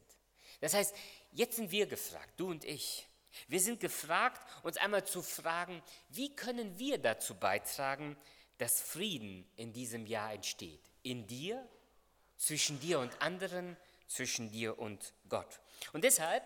Das 0.61 0.75
heißt, 0.75 0.94
jetzt 1.33 1.57
sind 1.57 1.70
wir 1.70 1.87
gefragt, 1.87 2.33
du 2.37 2.51
und 2.51 2.64
ich. 2.64 3.07
Wir 3.48 3.61
sind 3.61 3.81
gefragt, 3.81 4.40
uns 4.62 4.77
einmal 4.77 5.07
zu 5.07 5.22
fragen, 5.22 5.83
wie 6.11 6.35
können 6.35 6.79
wir 6.79 6.98
dazu 6.98 7.35
beitragen, 7.35 8.16
dass 8.59 8.81
Frieden 8.81 9.48
in 9.57 9.72
diesem 9.72 10.07
Jahr 10.07 10.33
entsteht? 10.33 10.83
In 11.03 11.27
dir, 11.27 11.66
zwischen 12.37 12.79
dir 12.81 12.98
und 13.01 13.20
anderen, 13.22 13.77
zwischen 14.07 14.51
dir 14.51 14.79
und 14.79 15.14
Gott. 15.29 15.61
Und 15.92 16.05
deshalb 16.05 16.44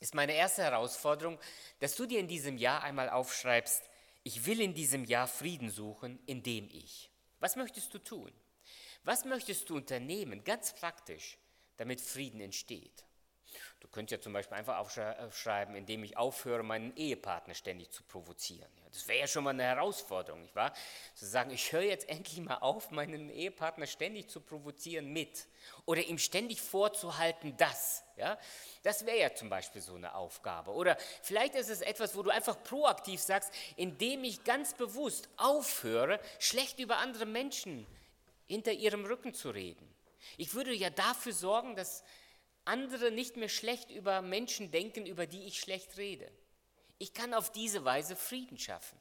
ist 0.00 0.14
meine 0.14 0.34
erste 0.34 0.62
Herausforderung, 0.62 1.38
dass 1.80 1.96
du 1.96 2.06
dir 2.06 2.20
in 2.20 2.28
diesem 2.28 2.58
Jahr 2.58 2.82
einmal 2.82 3.08
aufschreibst, 3.08 3.82
ich 4.22 4.46
will 4.46 4.60
in 4.60 4.74
diesem 4.74 5.04
Jahr 5.04 5.28
Frieden 5.28 5.70
suchen, 5.70 6.18
indem 6.26 6.68
ich. 6.70 7.10
Was 7.40 7.56
möchtest 7.56 7.92
du 7.94 7.98
tun? 7.98 8.32
Was 9.04 9.26
möchtest 9.26 9.68
du 9.68 9.76
unternehmen, 9.76 10.42
ganz 10.44 10.72
praktisch, 10.72 11.36
damit 11.76 12.00
Frieden 12.00 12.40
entsteht? 12.40 13.04
Du 13.80 13.88
könntest 13.88 14.12
ja 14.12 14.20
zum 14.22 14.32
Beispiel 14.32 14.56
einfach 14.56 14.78
aufschreiben, 14.78 15.76
indem 15.76 16.02
ich 16.04 16.16
aufhöre, 16.16 16.62
meinen 16.62 16.96
Ehepartner 16.96 17.52
ständig 17.52 17.90
zu 17.92 18.02
provozieren. 18.02 18.70
Das 18.90 19.06
wäre 19.06 19.20
ja 19.20 19.26
schon 19.28 19.44
mal 19.44 19.50
eine 19.50 19.62
Herausforderung, 19.62 20.40
nicht 20.40 20.56
wahr? 20.56 20.72
Zu 21.14 21.26
sagen, 21.26 21.50
ich 21.50 21.70
höre 21.70 21.82
jetzt 21.82 22.08
endlich 22.08 22.40
mal 22.40 22.56
auf, 22.56 22.90
meinen 22.90 23.28
Ehepartner 23.28 23.86
ständig 23.86 24.30
zu 24.30 24.40
provozieren 24.40 25.12
mit. 25.12 25.46
Oder 25.84 26.00
ihm 26.02 26.18
ständig 26.18 26.62
vorzuhalten, 26.62 27.56
das. 27.58 28.04
Ja? 28.16 28.38
Das 28.82 29.04
wäre 29.04 29.18
ja 29.18 29.34
zum 29.34 29.50
Beispiel 29.50 29.82
so 29.82 29.96
eine 29.96 30.14
Aufgabe. 30.14 30.72
Oder 30.72 30.96
vielleicht 31.22 31.54
ist 31.54 31.68
es 31.68 31.82
etwas, 31.82 32.16
wo 32.16 32.22
du 32.22 32.30
einfach 32.30 32.62
proaktiv 32.62 33.20
sagst, 33.20 33.52
indem 33.76 34.24
ich 34.24 34.44
ganz 34.44 34.72
bewusst 34.72 35.28
aufhöre, 35.36 36.18
schlecht 36.38 36.78
über 36.78 36.96
andere 36.96 37.26
Menschen 37.26 37.86
zu 37.86 38.03
hinter 38.46 38.72
ihrem 38.72 39.04
Rücken 39.04 39.34
zu 39.34 39.50
reden. 39.50 39.88
Ich 40.36 40.54
würde 40.54 40.72
ja 40.72 40.90
dafür 40.90 41.32
sorgen, 41.32 41.76
dass 41.76 42.04
andere 42.64 43.10
nicht 43.10 43.36
mehr 43.36 43.48
schlecht 43.48 43.90
über 43.90 44.22
Menschen 44.22 44.70
denken, 44.70 45.06
über 45.06 45.26
die 45.26 45.44
ich 45.44 45.60
schlecht 45.60 45.96
rede. 45.96 46.30
Ich 46.98 47.12
kann 47.12 47.34
auf 47.34 47.52
diese 47.52 47.84
Weise 47.84 48.16
Frieden 48.16 48.58
schaffen. 48.58 48.98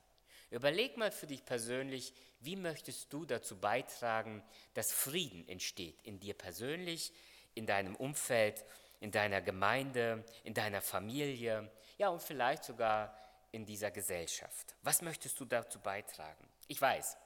Überleg 0.49 0.97
mal 0.97 1.11
für 1.11 1.27
dich 1.27 1.45
persönlich, 1.45 2.13
wie 2.39 2.55
möchtest 2.55 3.11
du 3.11 3.25
dazu 3.25 3.59
beitragen, 3.59 4.43
dass 4.73 4.91
Frieden 4.91 5.47
entsteht 5.47 6.01
in 6.03 6.19
dir 6.19 6.33
persönlich, 6.33 7.11
in 7.55 7.65
deinem 7.65 7.95
Umfeld, 7.95 8.63
in 8.99 9.11
deiner 9.11 9.41
Gemeinde, 9.41 10.23
in 10.43 10.53
deiner 10.53 10.81
Familie, 10.81 11.71
ja 11.97 12.09
und 12.09 12.21
vielleicht 12.21 12.63
sogar 12.65 13.17
in 13.51 13.65
dieser 13.65 13.91
Gesellschaft. 13.91 14.75
Was 14.81 15.01
möchtest 15.01 15.39
du 15.39 15.45
dazu 15.45 15.79
beitragen? 15.79 16.47
Ich 16.67 16.81
weiß, 16.81 17.17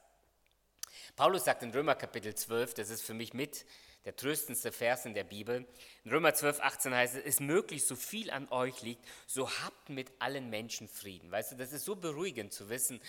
Paulus 1.15 1.45
sagt 1.45 1.63
in 1.63 1.71
Römer 1.71 1.95
Kapitel 1.95 2.35
12, 2.35 2.73
das 2.75 2.89
ist 2.89 3.01
für 3.01 3.13
mich 3.13 3.33
mit 3.33 3.65
der 4.05 4.15
tröstendste 4.15 4.71
Vers 4.71 5.05
in 5.05 5.13
der 5.13 5.25
Bibel. 5.25 5.67
In 6.05 6.11
Römer 6.11 6.33
12, 6.33 6.61
18 6.61 6.95
heißt 6.95 7.15
es, 7.15 7.25
ist 7.25 7.41
möglich, 7.41 7.85
so 7.85 7.95
viel 7.95 8.31
an 8.31 8.47
euch 8.49 8.81
liegt, 8.81 9.05
so 9.25 9.49
habt 9.49 9.89
mit 9.89 10.11
allen 10.19 10.49
Menschen 10.49 10.87
Frieden. 10.87 11.29
Weißt 11.29 11.51
du, 11.51 11.55
das 11.57 11.73
ist 11.73 11.83
so 11.83 11.95
beruhigend 11.95 12.53
zu 12.53 12.69
wissen, 12.69 13.01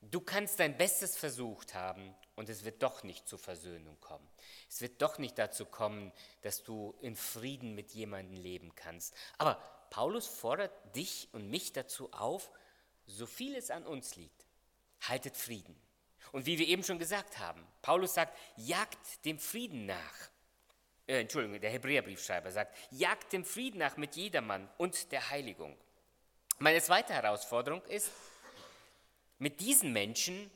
du 0.00 0.20
kannst 0.20 0.58
dein 0.60 0.76
Bestes 0.76 1.16
versucht 1.16 1.74
haben 1.74 2.14
und 2.34 2.48
es 2.48 2.64
wird 2.64 2.82
doch 2.82 3.04
nicht 3.04 3.28
zur 3.28 3.38
Versöhnung 3.38 4.00
kommen. 4.00 4.28
Es 4.68 4.80
wird 4.80 5.00
doch 5.02 5.18
nicht 5.18 5.38
dazu 5.38 5.66
kommen, 5.66 6.12
dass 6.42 6.64
du 6.64 6.94
in 7.00 7.16
Frieden 7.16 7.74
mit 7.74 7.92
jemandem 7.92 8.36
leben 8.36 8.74
kannst. 8.74 9.14
Aber 9.38 9.62
Paulus 9.90 10.26
fordert 10.26 10.72
dich 10.96 11.28
und 11.32 11.48
mich 11.48 11.72
dazu 11.72 12.12
auf, 12.12 12.50
so 13.06 13.26
viel 13.26 13.54
es 13.54 13.70
an 13.70 13.86
uns 13.86 14.16
liegt, 14.16 14.46
haltet 15.02 15.36
Frieden. 15.36 15.76
Und 16.34 16.46
wie 16.46 16.58
wir 16.58 16.66
eben 16.66 16.82
schon 16.82 16.98
gesagt 16.98 17.38
haben, 17.38 17.64
Paulus 17.80 18.14
sagt, 18.14 18.36
jagt 18.56 19.24
dem 19.24 19.38
Frieden 19.38 19.86
nach. 19.86 20.30
Äh, 21.06 21.20
Entschuldigung, 21.20 21.60
der 21.60 21.70
Hebräerbriefschreiber 21.70 22.50
sagt, 22.50 22.76
jagt 22.90 23.32
dem 23.32 23.44
Frieden 23.44 23.78
nach 23.78 23.96
mit 23.96 24.16
jedermann 24.16 24.68
und 24.76 25.12
der 25.12 25.30
Heiligung. 25.30 25.78
Meine 26.58 26.82
zweite 26.82 27.12
Herausforderung 27.12 27.84
ist, 27.84 28.10
mit 29.38 29.60
diesen 29.60 29.92
Menschen 29.92 30.50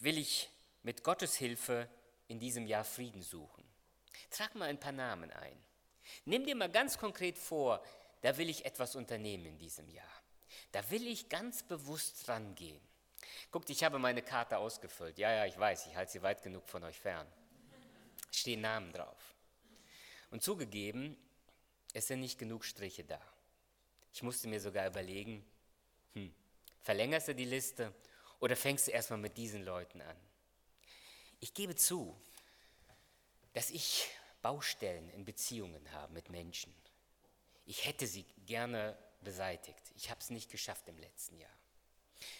will 0.00 0.18
ich 0.18 0.50
mit 0.82 1.04
Gottes 1.04 1.36
Hilfe 1.36 1.88
in 2.26 2.40
diesem 2.40 2.66
Jahr 2.66 2.82
Frieden 2.82 3.22
suchen. 3.22 3.62
Trag 4.28 4.56
mal 4.56 4.68
ein 4.68 4.80
paar 4.80 4.90
Namen 4.90 5.30
ein. 5.30 5.56
Nimm 6.24 6.44
dir 6.44 6.56
mal 6.56 6.68
ganz 6.68 6.98
konkret 6.98 7.38
vor, 7.38 7.80
da 8.22 8.36
will 8.38 8.50
ich 8.50 8.64
etwas 8.64 8.96
unternehmen 8.96 9.46
in 9.46 9.58
diesem 9.58 9.88
Jahr. 9.88 10.22
Da 10.72 10.90
will 10.90 11.06
ich 11.06 11.28
ganz 11.28 11.62
bewusst 11.62 12.28
rangehen. 12.28 12.80
Guckt, 13.50 13.70
ich 13.70 13.84
habe 13.84 13.98
meine 13.98 14.22
Karte 14.22 14.58
ausgefüllt. 14.58 15.18
Ja, 15.18 15.32
ja, 15.32 15.46
ich 15.46 15.58
weiß, 15.58 15.86
ich 15.86 15.96
halte 15.96 16.12
sie 16.12 16.22
weit 16.22 16.42
genug 16.42 16.68
von 16.68 16.84
euch 16.84 16.98
fern. 16.98 17.26
Stehen 18.30 18.60
Namen 18.60 18.92
drauf. 18.92 19.34
Und 20.30 20.42
zugegeben, 20.42 21.16
es 21.92 22.06
sind 22.06 22.20
nicht 22.20 22.38
genug 22.38 22.64
Striche 22.64 23.04
da. 23.04 23.20
Ich 24.14 24.22
musste 24.22 24.48
mir 24.48 24.60
sogar 24.60 24.86
überlegen, 24.86 25.44
hm, 26.14 26.34
verlängerst 26.82 27.28
du 27.28 27.34
die 27.34 27.44
Liste 27.44 27.94
oder 28.40 28.56
fängst 28.56 28.86
du 28.86 28.90
erstmal 28.90 29.18
mit 29.18 29.36
diesen 29.36 29.64
Leuten 29.64 30.00
an? 30.00 30.16
Ich 31.40 31.54
gebe 31.54 31.74
zu, 31.74 32.18
dass 33.52 33.70
ich 33.70 34.08
Baustellen 34.40 35.08
in 35.10 35.24
Beziehungen 35.24 35.92
habe 35.92 36.12
mit 36.12 36.30
Menschen. 36.30 36.74
Ich 37.64 37.86
hätte 37.86 38.06
sie 38.06 38.24
gerne 38.46 38.98
beseitigt. 39.22 39.92
Ich 39.94 40.10
habe 40.10 40.20
es 40.20 40.30
nicht 40.30 40.50
geschafft 40.50 40.88
im 40.88 40.98
letzten 40.98 41.38
Jahr. 41.38 41.50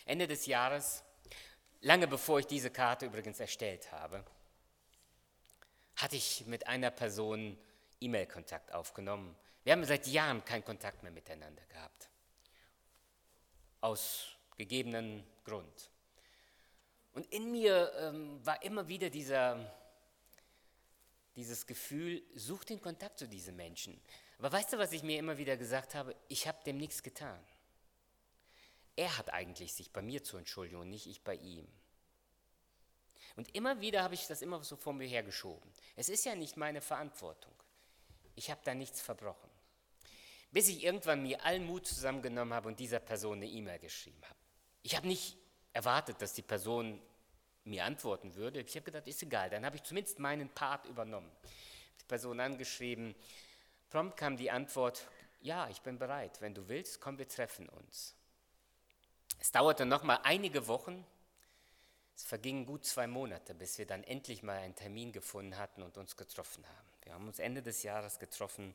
Ende 0.05 0.27
des 0.27 0.47
Jahres, 0.47 1.03
lange 1.81 2.07
bevor 2.07 2.39
ich 2.39 2.47
diese 2.47 2.71
Karte 2.71 3.07
übrigens 3.07 3.41
erstellt 3.41 3.91
habe, 3.93 4.25
hatte 5.97 6.17
ich 6.17 6.47
mit 6.47 6.67
einer 6.67 6.91
Person 6.91 7.59
E-Mail-Kontakt 8.01 8.73
aufgenommen. 8.73 9.37
Wir 9.65 9.73
haben 9.73 9.85
seit 9.85 10.07
Jahren 10.07 10.45
keinen 10.45 10.65
Kontakt 10.65 11.03
mehr 11.03 11.13
miteinander 11.13 11.65
gehabt. 11.67 12.09
Aus 13.81 14.37
gegebenen 14.57 15.25
Grund. 15.45 15.91
Und 17.13 17.27
in 17.27 17.51
mir 17.51 17.93
ähm, 17.99 18.45
war 18.45 18.63
immer 18.63 18.89
wieder 18.89 19.11
dieser, 19.11 19.73
dieses 21.37 21.67
Gefühl, 21.67 22.23
such 22.35 22.65
den 22.65 22.81
Kontakt 22.81 23.19
zu 23.19 23.29
diesen 23.29 23.55
Menschen. 23.57 24.01
Aber 24.39 24.51
weißt 24.51 24.73
du, 24.73 24.79
was 24.79 24.93
ich 24.93 25.03
mir 25.03 25.19
immer 25.19 25.37
wieder 25.39 25.57
gesagt 25.57 25.95
habe? 25.95 26.17
Ich 26.29 26.49
habe 26.49 26.63
dem 26.65 26.79
nichts 26.79 27.03
getan. 27.03 27.39
Er 28.97 29.17
hat 29.17 29.33
eigentlich 29.33 29.75
sich 29.75 29.93
bei 29.93 30.03
mir 30.03 30.23
zu 30.23 30.37
entschuldigen 30.37 30.81
und 30.81 30.91
nicht 30.91 31.07
ich 31.07 31.23
bei 31.23 31.35
ihm. 31.35 31.67
Und 33.37 33.55
immer 33.55 33.81
wieder 33.81 34.03
habe 34.03 34.15
ich 34.15 34.27
das 34.27 34.43
immer 34.43 34.63
so 34.63 34.77
vor 34.77 34.93
mir 34.93 35.07
hergeschoben. 35.07 35.71
Es 35.97 36.09
ist 36.09 36.25
ja 36.25 36.35
nicht 36.35 36.57
meine 36.57 36.81
Verantwortung. 36.81 37.55
Ich 38.35 38.51
habe 38.51 38.61
da 38.65 38.75
nichts 38.75 39.01
verbrochen. 39.01 39.51
Bis 40.51 40.69
ich 40.69 40.85
irgendwann 40.85 41.23
mir 41.23 41.43
allen 41.45 41.65
Mut 41.65 41.87
zusammengenommen 41.87 42.53
habe 42.53 42.69
und 42.69 42.79
dieser 42.79 43.01
Person 43.01 43.39
eine 43.39 43.47
E-Mail 43.47 43.79
geschrieben 43.79 44.23
habe. 44.25 44.39
Ich 44.83 44.97
habe 44.97 45.07
nicht 45.07 45.39
erwartet, 45.73 46.21
dass 46.21 46.35
die 46.35 46.43
Person 46.43 47.01
mir 47.65 47.85
antworten 47.85 48.35
würde. 48.35 48.61
Ich 48.61 48.75
habe 48.75 48.85
gedacht, 48.85 49.07
ist 49.07 49.23
egal, 49.23 49.49
dann 49.49 49.65
habe 49.65 49.77
ich 49.77 49.83
zumindest 49.83 50.19
meinen 50.19 50.51
Part 50.51 50.85
übernommen. 50.87 51.31
Die 52.01 52.05
Person 52.05 52.41
angeschrieben, 52.41 53.15
prompt 53.89 54.17
kam 54.17 54.37
die 54.37 54.51
Antwort, 54.51 55.07
ja, 55.41 55.69
ich 55.69 55.81
bin 55.81 55.99
bereit, 55.99 56.41
wenn 56.41 56.55
du 56.55 56.69
willst, 56.69 57.01
komm, 57.01 57.19
wir 57.19 57.29
treffen 57.29 57.69
uns. 57.69 58.15
Es 59.43 59.51
dauerte 59.51 59.85
noch 59.85 60.05
mal 60.05 60.21
einige 60.23 60.69
Wochen, 60.69 61.05
es 62.15 62.23
vergingen 62.23 62.65
gut 62.65 62.85
zwei 62.85 63.09
Monate, 63.09 63.55
bis 63.55 63.77
wir 63.77 63.89
dann 63.89 64.05
endlich 64.05 64.45
mal 64.45 64.57
einen 64.57 64.77
Termin 64.77 65.11
gefunden 65.11 65.59
hatten 65.59 65.83
und 65.83 65.99
uns 65.99 66.17
getroffen 66.17 66.65
haben. 66.65 66.89
Wir 67.03 67.15
haben 67.15 67.27
uns 67.27 67.41
Ende 67.41 67.61
des 67.61 67.83
Jahres 67.83 68.21
getroffen 68.21 68.73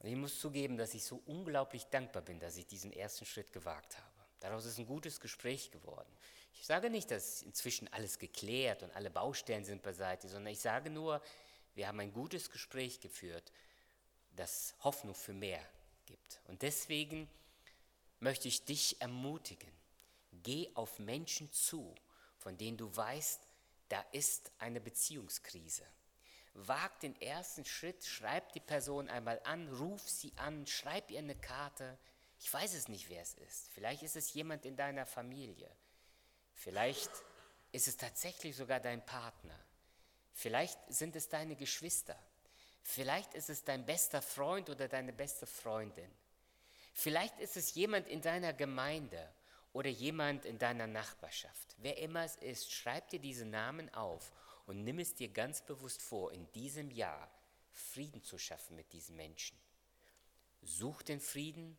und 0.00 0.08
ich 0.08 0.16
muss 0.16 0.40
zugeben, 0.40 0.76
dass 0.76 0.92
ich 0.94 1.04
so 1.04 1.22
unglaublich 1.26 1.86
dankbar 1.86 2.22
bin, 2.22 2.40
dass 2.40 2.56
ich 2.56 2.66
diesen 2.66 2.92
ersten 2.92 3.26
Schritt 3.26 3.52
gewagt 3.52 3.96
habe. 3.96 4.26
Daraus 4.40 4.64
ist 4.64 4.76
ein 4.78 4.88
gutes 4.88 5.20
Gespräch 5.20 5.70
geworden. 5.70 6.10
Ich 6.54 6.66
sage 6.66 6.90
nicht, 6.90 7.12
dass 7.12 7.42
inzwischen 7.42 7.86
alles 7.92 8.18
geklärt 8.18 8.82
und 8.82 8.90
alle 8.96 9.08
Baustellen 9.08 9.64
sind 9.64 9.84
beiseite, 9.84 10.28
sondern 10.28 10.52
ich 10.52 10.58
sage 10.58 10.90
nur, 10.90 11.22
wir 11.76 11.86
haben 11.86 12.00
ein 12.00 12.12
gutes 12.12 12.50
Gespräch 12.50 12.98
geführt, 12.98 13.52
das 14.34 14.74
Hoffnung 14.82 15.14
für 15.14 15.32
mehr 15.32 15.64
gibt. 16.06 16.40
Und 16.48 16.62
deswegen 16.62 17.28
möchte 18.20 18.48
ich 18.48 18.64
dich 18.64 19.00
ermutigen, 19.00 19.72
geh 20.42 20.70
auf 20.74 20.98
Menschen 20.98 21.50
zu, 21.52 21.94
von 22.38 22.56
denen 22.56 22.76
du 22.76 22.94
weißt, 22.94 23.40
da 23.88 24.00
ist 24.12 24.50
eine 24.58 24.80
Beziehungskrise. 24.80 25.84
Wag 26.54 27.00
den 27.00 27.20
ersten 27.20 27.64
Schritt, 27.64 28.04
schreib 28.04 28.52
die 28.52 28.60
Person 28.60 29.08
einmal 29.08 29.40
an, 29.44 29.68
ruf 29.68 30.08
sie 30.08 30.32
an, 30.36 30.66
schreib 30.66 31.10
ihr 31.10 31.18
eine 31.18 31.34
Karte. 31.34 31.98
Ich 32.38 32.52
weiß 32.52 32.74
es 32.74 32.88
nicht, 32.88 33.08
wer 33.08 33.22
es 33.22 33.34
ist. 33.34 33.68
Vielleicht 33.72 34.02
ist 34.02 34.16
es 34.16 34.32
jemand 34.34 34.64
in 34.64 34.76
deiner 34.76 35.04
Familie. 35.04 35.70
Vielleicht 36.54 37.10
ist 37.72 37.88
es 37.88 37.96
tatsächlich 37.96 38.54
sogar 38.54 38.78
dein 38.78 39.04
Partner. 39.04 39.58
Vielleicht 40.32 40.78
sind 40.88 41.16
es 41.16 41.28
deine 41.28 41.56
Geschwister. 41.56 42.18
Vielleicht 42.82 43.34
ist 43.34 43.50
es 43.50 43.64
dein 43.64 43.84
bester 43.84 44.22
Freund 44.22 44.70
oder 44.70 44.88
deine 44.88 45.12
beste 45.12 45.46
Freundin. 45.46 46.10
Vielleicht 46.94 47.38
ist 47.40 47.56
es 47.56 47.74
jemand 47.74 48.08
in 48.08 48.22
deiner 48.22 48.52
Gemeinde 48.52 49.28
oder 49.72 49.90
jemand 49.90 50.46
in 50.46 50.58
deiner 50.58 50.86
Nachbarschaft. 50.86 51.74
Wer 51.78 51.98
immer 51.98 52.24
es 52.24 52.36
ist, 52.36 52.72
schreib 52.72 53.10
dir 53.10 53.18
diese 53.18 53.44
Namen 53.44 53.92
auf 53.92 54.32
und 54.66 54.84
nimm 54.84 55.00
es 55.00 55.14
dir 55.14 55.28
ganz 55.28 55.60
bewusst 55.60 56.00
vor, 56.00 56.32
in 56.32 56.50
diesem 56.52 56.90
Jahr 56.92 57.28
Frieden 57.72 58.22
zu 58.22 58.38
schaffen 58.38 58.76
mit 58.76 58.92
diesen 58.92 59.16
Menschen. 59.16 59.58
Such 60.62 61.02
den 61.02 61.20
Frieden 61.20 61.76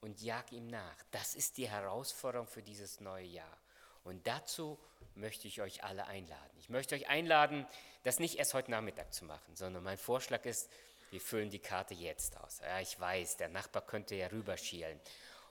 und 0.00 0.20
jag 0.20 0.52
ihm 0.52 0.66
nach. 0.68 1.02
Das 1.10 1.34
ist 1.34 1.56
die 1.56 1.68
Herausforderung 1.68 2.46
für 2.46 2.62
dieses 2.62 3.00
neue 3.00 3.24
Jahr. 3.24 3.58
Und 4.04 4.26
dazu 4.26 4.78
möchte 5.14 5.48
ich 5.48 5.62
euch 5.62 5.82
alle 5.82 6.06
einladen. 6.06 6.58
Ich 6.58 6.68
möchte 6.68 6.94
euch 6.94 7.08
einladen, 7.08 7.66
das 8.04 8.20
nicht 8.20 8.36
erst 8.36 8.54
heute 8.54 8.70
Nachmittag 8.70 9.12
zu 9.12 9.24
machen, 9.24 9.56
sondern 9.56 9.82
mein 9.82 9.98
Vorschlag 9.98 10.44
ist, 10.44 10.70
wir 11.10 11.20
füllen 11.20 11.50
die 11.50 11.58
Karte 11.58 11.94
jetzt 11.94 12.36
aus. 12.38 12.60
Ja, 12.60 12.80
ich 12.80 12.98
weiß, 12.98 13.36
der 13.38 13.48
Nachbar 13.48 13.82
könnte 13.86 14.14
ja 14.14 14.28
rüberschielen 14.28 15.00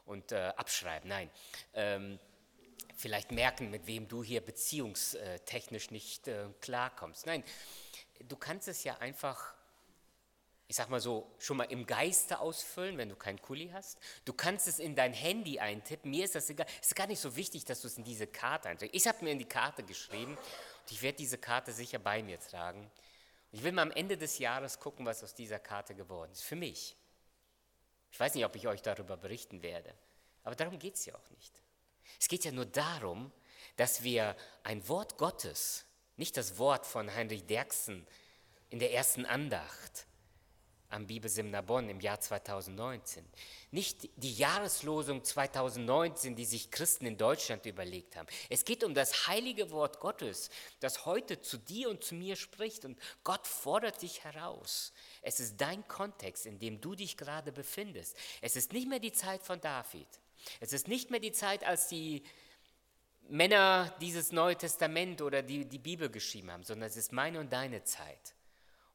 und 0.05 0.31
äh, 0.31 0.53
abschreiben. 0.55 1.09
Nein, 1.09 1.29
ähm, 1.73 2.19
vielleicht 2.95 3.31
merken, 3.31 3.69
mit 3.69 3.87
wem 3.87 4.07
du 4.07 4.23
hier 4.23 4.41
beziehungstechnisch 4.41 5.91
nicht 5.91 6.27
äh, 6.27 6.47
klarkommst. 6.61 7.25
Nein, 7.25 7.43
du 8.27 8.35
kannst 8.35 8.67
es 8.67 8.83
ja 8.83 8.97
einfach, 8.97 9.53
ich 10.67 10.75
sag 10.75 10.89
mal 10.89 10.99
so, 10.99 11.31
schon 11.39 11.57
mal 11.57 11.65
im 11.65 11.85
Geiste 11.85 12.39
ausfüllen, 12.39 12.97
wenn 12.97 13.09
du 13.09 13.15
keinen 13.15 13.41
Kuli 13.41 13.69
hast. 13.73 13.99
Du 14.25 14.33
kannst 14.33 14.67
es 14.67 14.79
in 14.79 14.95
dein 14.95 15.13
Handy 15.13 15.59
eintippen. 15.59 16.11
Mir 16.11 16.25
ist 16.25 16.35
das 16.35 16.49
egal. 16.49 16.67
Es 16.81 16.87
ist 16.87 16.95
gar 16.95 17.07
nicht 17.07 17.19
so 17.19 17.35
wichtig, 17.35 17.65
dass 17.65 17.81
du 17.81 17.87
es 17.87 17.97
in 17.97 18.03
diese 18.03 18.27
Karte 18.27 18.69
einträgst. 18.69 18.95
Ich 18.95 19.07
habe 19.07 19.23
mir 19.23 19.31
in 19.31 19.39
die 19.39 19.45
Karte 19.45 19.83
geschrieben 19.83 20.35
und 20.35 20.91
ich 20.91 21.01
werde 21.01 21.17
diese 21.17 21.37
Karte 21.37 21.71
sicher 21.71 21.99
bei 21.99 22.23
mir 22.23 22.39
tragen. 22.39 22.89
Ich 23.51 23.63
will 23.63 23.71
mal 23.71 23.83
am 23.83 23.91
Ende 23.91 24.17
des 24.17 24.39
Jahres 24.39 24.79
gucken, 24.79 25.05
was 25.05 25.23
aus 25.23 25.33
dieser 25.33 25.59
Karte 25.59 25.95
geworden 25.95 26.31
ist. 26.31 26.43
Für 26.43 26.55
mich. 26.55 26.95
Ich 28.11 28.19
weiß 28.19 28.33
nicht, 28.35 28.45
ob 28.45 28.55
ich 28.55 28.67
euch 28.67 28.81
darüber 28.81 29.17
berichten 29.17 29.61
werde. 29.61 29.93
Aber 30.43 30.55
darum 30.55 30.79
geht 30.79 30.95
es 30.95 31.05
ja 31.05 31.15
auch 31.15 31.29
nicht. 31.31 31.61
Es 32.19 32.27
geht 32.27 32.45
ja 32.45 32.51
nur 32.51 32.65
darum, 32.65 33.31
dass 33.75 34.03
wir 34.03 34.35
ein 34.63 34.87
Wort 34.87 35.17
Gottes, 35.17 35.85
nicht 36.15 36.37
das 36.37 36.57
Wort 36.57 36.85
von 36.85 37.13
Heinrich 37.13 37.45
Derksen 37.45 38.07
in 38.69 38.79
der 38.79 38.93
ersten 38.93 39.25
Andacht, 39.25 40.07
am 40.89 41.05
Bibelseminar 41.05 41.63
Bonn 41.63 41.89
im 41.89 41.99
Jahr 41.99 42.19
2019. 42.19 43.25
Nicht 43.71 44.09
die 44.15 44.33
Jahreslosung 44.33 45.23
2019, 45.23 46.35
die 46.35 46.45
sich 46.45 46.71
Christen 46.71 47.05
in 47.05 47.17
Deutschland 47.17 47.65
überlegt 47.65 48.15
haben. 48.15 48.27
Es 48.49 48.63
geht 48.63 48.83
um 48.83 48.93
das 48.93 49.27
heilige 49.27 49.71
Wort 49.71 49.99
Gottes, 49.99 50.49
das 50.79 51.05
heute 51.05 51.41
zu 51.41 51.57
dir 51.57 51.89
und 51.89 52.03
zu 52.03 52.15
mir 52.15 52.35
spricht 52.35 52.85
und 52.85 52.97
Gott 53.23 53.45
fordert 53.45 54.01
dich 54.01 54.23
heraus. 54.23 54.93
Es 55.21 55.39
ist 55.39 55.59
dein 55.59 55.85
Kontext, 55.87 56.45
in 56.45 56.59
dem 56.59 56.79
du 56.79 56.95
dich 56.95 57.17
gerade 57.17 57.51
befindest. 57.51 58.15
Es 58.41 58.55
ist 58.55 58.71
nicht 58.71 58.87
mehr 58.87 58.99
die 58.99 59.11
Zeit 59.11 59.43
von 59.43 59.59
David. 59.59 60.07
Es 60.61 60.71
ist 60.71 60.87
nicht 60.87 61.11
mehr 61.11 61.19
die 61.19 61.33
Zeit, 61.33 61.65
als 61.65 61.89
die 61.89 62.23
Männer 63.29 63.93
dieses 63.99 64.31
Neue 64.31 64.55
Testament 64.55 65.21
oder 65.21 65.41
die, 65.41 65.65
die 65.65 65.79
Bibel 65.79 66.09
geschrieben 66.09 66.49
haben, 66.51 66.63
sondern 66.63 66.87
es 66.87 66.95
ist 66.95 67.11
meine 67.11 67.41
und 67.41 67.51
deine 67.51 67.83
Zeit. 67.83 68.35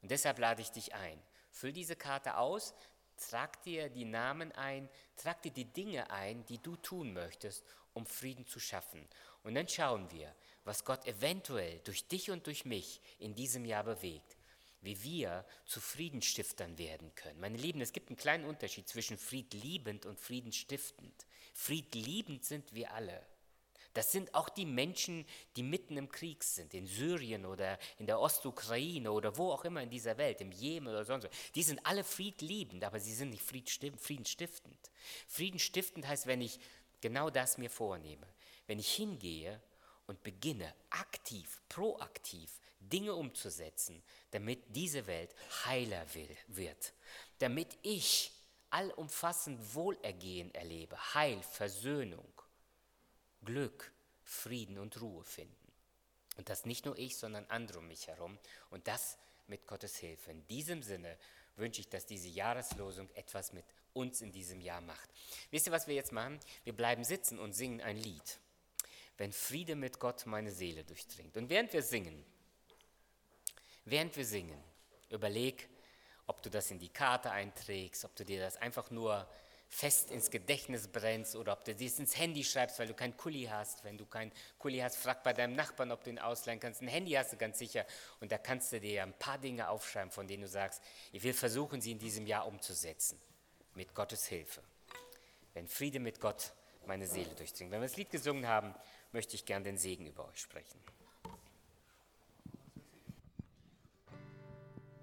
Und 0.01 0.11
deshalb 0.11 0.39
lade 0.39 0.63
ich 0.63 0.71
dich 0.71 0.95
ein. 0.95 1.23
Füll 1.53 1.73
diese 1.73 1.95
Karte 1.97 2.39
aus, 2.39 2.75
trag 3.17 3.63
dir 3.63 3.89
die 3.89 4.05
Namen 4.05 4.51
ein, 4.53 4.89
trag 5.17 5.43
dir 5.43 5.53
die 5.53 5.67
Dinge 5.67 6.11
ein, 6.11 6.45
die 6.47 6.59
du 6.59 6.77
tun 6.77 7.13
möchtest, 7.13 7.65
um 7.93 8.07
Frieden 8.07 8.47
zu 8.47 8.59
schaffen. 8.59 9.07
Und 9.45 9.55
dann 9.55 9.69
schauen 9.69 10.11
wir, 10.11 10.35
was 10.65 10.85
Gott 10.85 11.07
eventuell 11.07 11.81
durch 11.85 12.09
dich 12.09 12.31
und 12.31 12.47
durch 12.47 12.65
mich 12.65 13.01
in 13.19 13.35
diesem 13.35 13.65
Jahr 13.65 13.85
bewegt, 13.85 14.37
wie 14.81 15.03
wir 15.03 15.45
zu 15.67 15.81
Friedenstiftern 15.81 16.79
werden 16.79 17.15
können. 17.15 17.39
Meine 17.39 17.59
Lieben, 17.59 17.81
es 17.81 17.93
gibt 17.93 18.09
einen 18.09 18.17
kleinen 18.17 18.45
Unterschied 18.45 18.89
zwischen 18.89 19.19
friedliebend 19.19 20.07
und 20.07 20.19
friedenstiftend. 20.19 21.27
Friedliebend 21.55 22.45
sind 22.45 22.75
wir 22.75 22.93
alle. 22.93 23.25
Das 23.95 24.11
sind 24.11 24.35
auch 24.35 24.49
die 24.49 24.65
Menschen, 24.65 25.27
die 25.57 25.63
mitten 25.63 25.97
im 25.97 26.11
Krieg 26.11 26.43
sind, 26.45 26.73
in 26.75 26.87
Syrien 26.87 27.45
oder 27.45 27.79
in 27.99 28.07
der 28.07 28.21
Ostukraine 28.21 29.13
oder 29.13 29.37
wo 29.37 29.51
auch 29.51 29.65
immer 29.65 29.83
in 29.83 29.91
dieser 29.91 30.17
Welt, 30.17 30.41
im 30.41 30.51
Jemen 30.51 30.89
oder 30.89 31.05
sonst 31.05 31.25
wo. 31.25 31.29
Die 31.55 31.63
sind 31.63 31.85
alle 31.85 32.05
friedliebend, 32.05 32.85
aber 32.85 33.01
sie 33.01 33.15
sind 33.15 33.31
nicht 33.31 33.43
friedensstiftend. 33.45 34.91
Friedensstiftend 35.29 36.07
heißt, 36.07 36.27
wenn 36.27 36.41
ich 36.41 36.59
genau 37.01 37.29
das 37.29 37.59
mir 37.59 37.71
vornehme, 37.71 38.27
wenn 38.67 38.79
ich 38.79 38.93
hingehe 38.93 39.61
und 40.07 40.23
beginne 40.23 40.73
aktiv, 40.91 41.61
proaktiv 41.69 42.61
Dinge 42.81 43.15
umzusetzen, 43.15 44.03
damit 44.31 44.65
diese 44.69 45.07
Welt 45.07 45.35
heiler 45.65 46.05
wird, 46.49 46.93
damit 47.39 47.77
ich 47.83 48.33
allumfassend 48.71 49.75
Wohlergehen 49.75 50.53
erlebe, 50.55 50.97
Heil, 51.15 51.43
Versöhnung, 51.43 52.33
Glück, 53.45 53.93
Frieden 54.23 54.79
und 54.79 55.01
Ruhe 55.01 55.25
finden. 55.25 55.57
Und 56.37 56.49
das 56.49 56.65
nicht 56.65 56.87
nur 56.87 56.99
ich, 56.99 57.17
sondern 57.17 57.45
andere 57.47 57.81
um 57.81 57.89
mich 57.89 58.09
herum. 58.09 58.39
Und 58.71 58.89
das 58.89 59.19
mit 59.47 59.67
Gottes 59.67 59.97
Hilfe. 59.97 60.31
In 60.31 60.47
diesem 60.47 60.83
Sinne 60.83 61.19
wünsche 61.57 61.81
ich, 61.81 61.89
dass 61.89 62.07
diese 62.07 62.29
Jahreslosung 62.29 63.11
etwas 63.15 63.53
mit 63.53 63.65
uns 63.93 64.23
in 64.23 64.33
diesem 64.33 64.61
Jahr 64.61 64.81
macht. 64.81 65.11
Wisst 65.51 65.67
ihr, 65.67 65.73
was 65.73 65.87
wir 65.87 65.95
jetzt 65.95 66.13
machen? 66.13 66.41
Wir 66.65 66.75
bleiben 66.75 67.05
sitzen 67.05 67.39
und 67.39 67.53
singen 67.53 67.81
ein 67.81 67.97
Lied. 67.97 68.39
Wenn 69.19 69.33
Friede 69.33 69.77
mit 69.77 69.99
Gott 69.99 70.25
meine 70.27 70.51
Seele 70.51 70.85
durchdringt. 70.85 71.37
Und 71.37 71.51
während 71.51 71.73
wir 71.73 71.83
singen, 71.83 72.25
während 73.85 74.17
wir 74.17 74.25
singen, 74.25 74.63
überleg, 75.11 75.69
ob 76.27 76.43
du 76.43 76.51
das 76.51 76.71
in 76.71 76.79
die 76.79 76.89
Karte 76.89 77.31
einträgst, 77.31 78.05
ob 78.05 78.17
du 78.17 78.25
dir 78.25 78.41
das 78.41 78.57
einfach 78.57 78.91
nur 78.91 79.29
fest 79.73 80.11
ins 80.11 80.31
Gedächtnis 80.31 80.87
brennst 80.87 81.35
oder 81.35 81.55
ob 81.55 81.65
du 81.65 81.75
dies 81.75 81.99
ins 81.99 82.19
Handy 82.19 82.45
schreibst, 82.45 82.79
weil 82.79 82.87
du 82.87 82.93
kein 82.93 83.17
Kuli 83.17 83.45
hast. 83.51 83.83
Wenn 83.85 83.97
du 83.97 84.05
kein 84.05 84.31
Kuli 84.59 84.79
hast, 84.79 84.97
frag 84.97 85.23
bei 85.25 85.33
deinem 85.33 85.57
Nachbarn, 85.57 85.91
ob 85.91 86.05
du 86.05 86.11
ihn 86.11 86.19
ausleihen 86.19 86.61
kannst. 86.61 86.83
Ein 86.83 86.89
Handy 86.89 87.13
hast 87.13 87.33
du 87.33 87.39
ganz 87.39 87.59
sicher 87.59 87.87
und 88.21 88.31
da 88.31 88.37
kannst 88.37 88.71
du 88.73 88.81
dir 88.81 89.03
ein 89.03 89.15
paar 89.15 89.39
Dinge 89.39 89.71
aufschreiben, 89.71 90.11
von 90.11 90.29
denen 90.29 90.43
du 90.43 90.49
sagst, 90.49 90.83
ich 91.11 91.23
will 91.23 91.33
versuchen, 91.33 91.81
sie 91.81 91.93
in 91.93 91.99
diesem 91.99 92.27
Jahr 92.27 92.47
umzusetzen. 92.47 93.19
Mit 93.75 93.95
Gottes 93.95 94.27
Hilfe. 94.27 94.63
Wenn 95.55 95.67
Friede 95.67 96.01
mit 96.01 96.21
Gott 96.21 96.53
meine 96.87 97.07
Seele 97.07 97.35
durchdringt. 97.35 97.71
Wenn 97.71 97.81
wir 97.81 97.89
das 97.89 97.97
Lied 97.97 98.11
gesungen 98.11 98.47
haben, 98.47 98.75
möchte 99.13 99.37
ich 99.37 99.47
gern 99.47 99.65
den 99.65 99.79
Segen 99.79 100.07
über 100.07 100.29
euch 100.29 100.39
sprechen. 100.39 100.79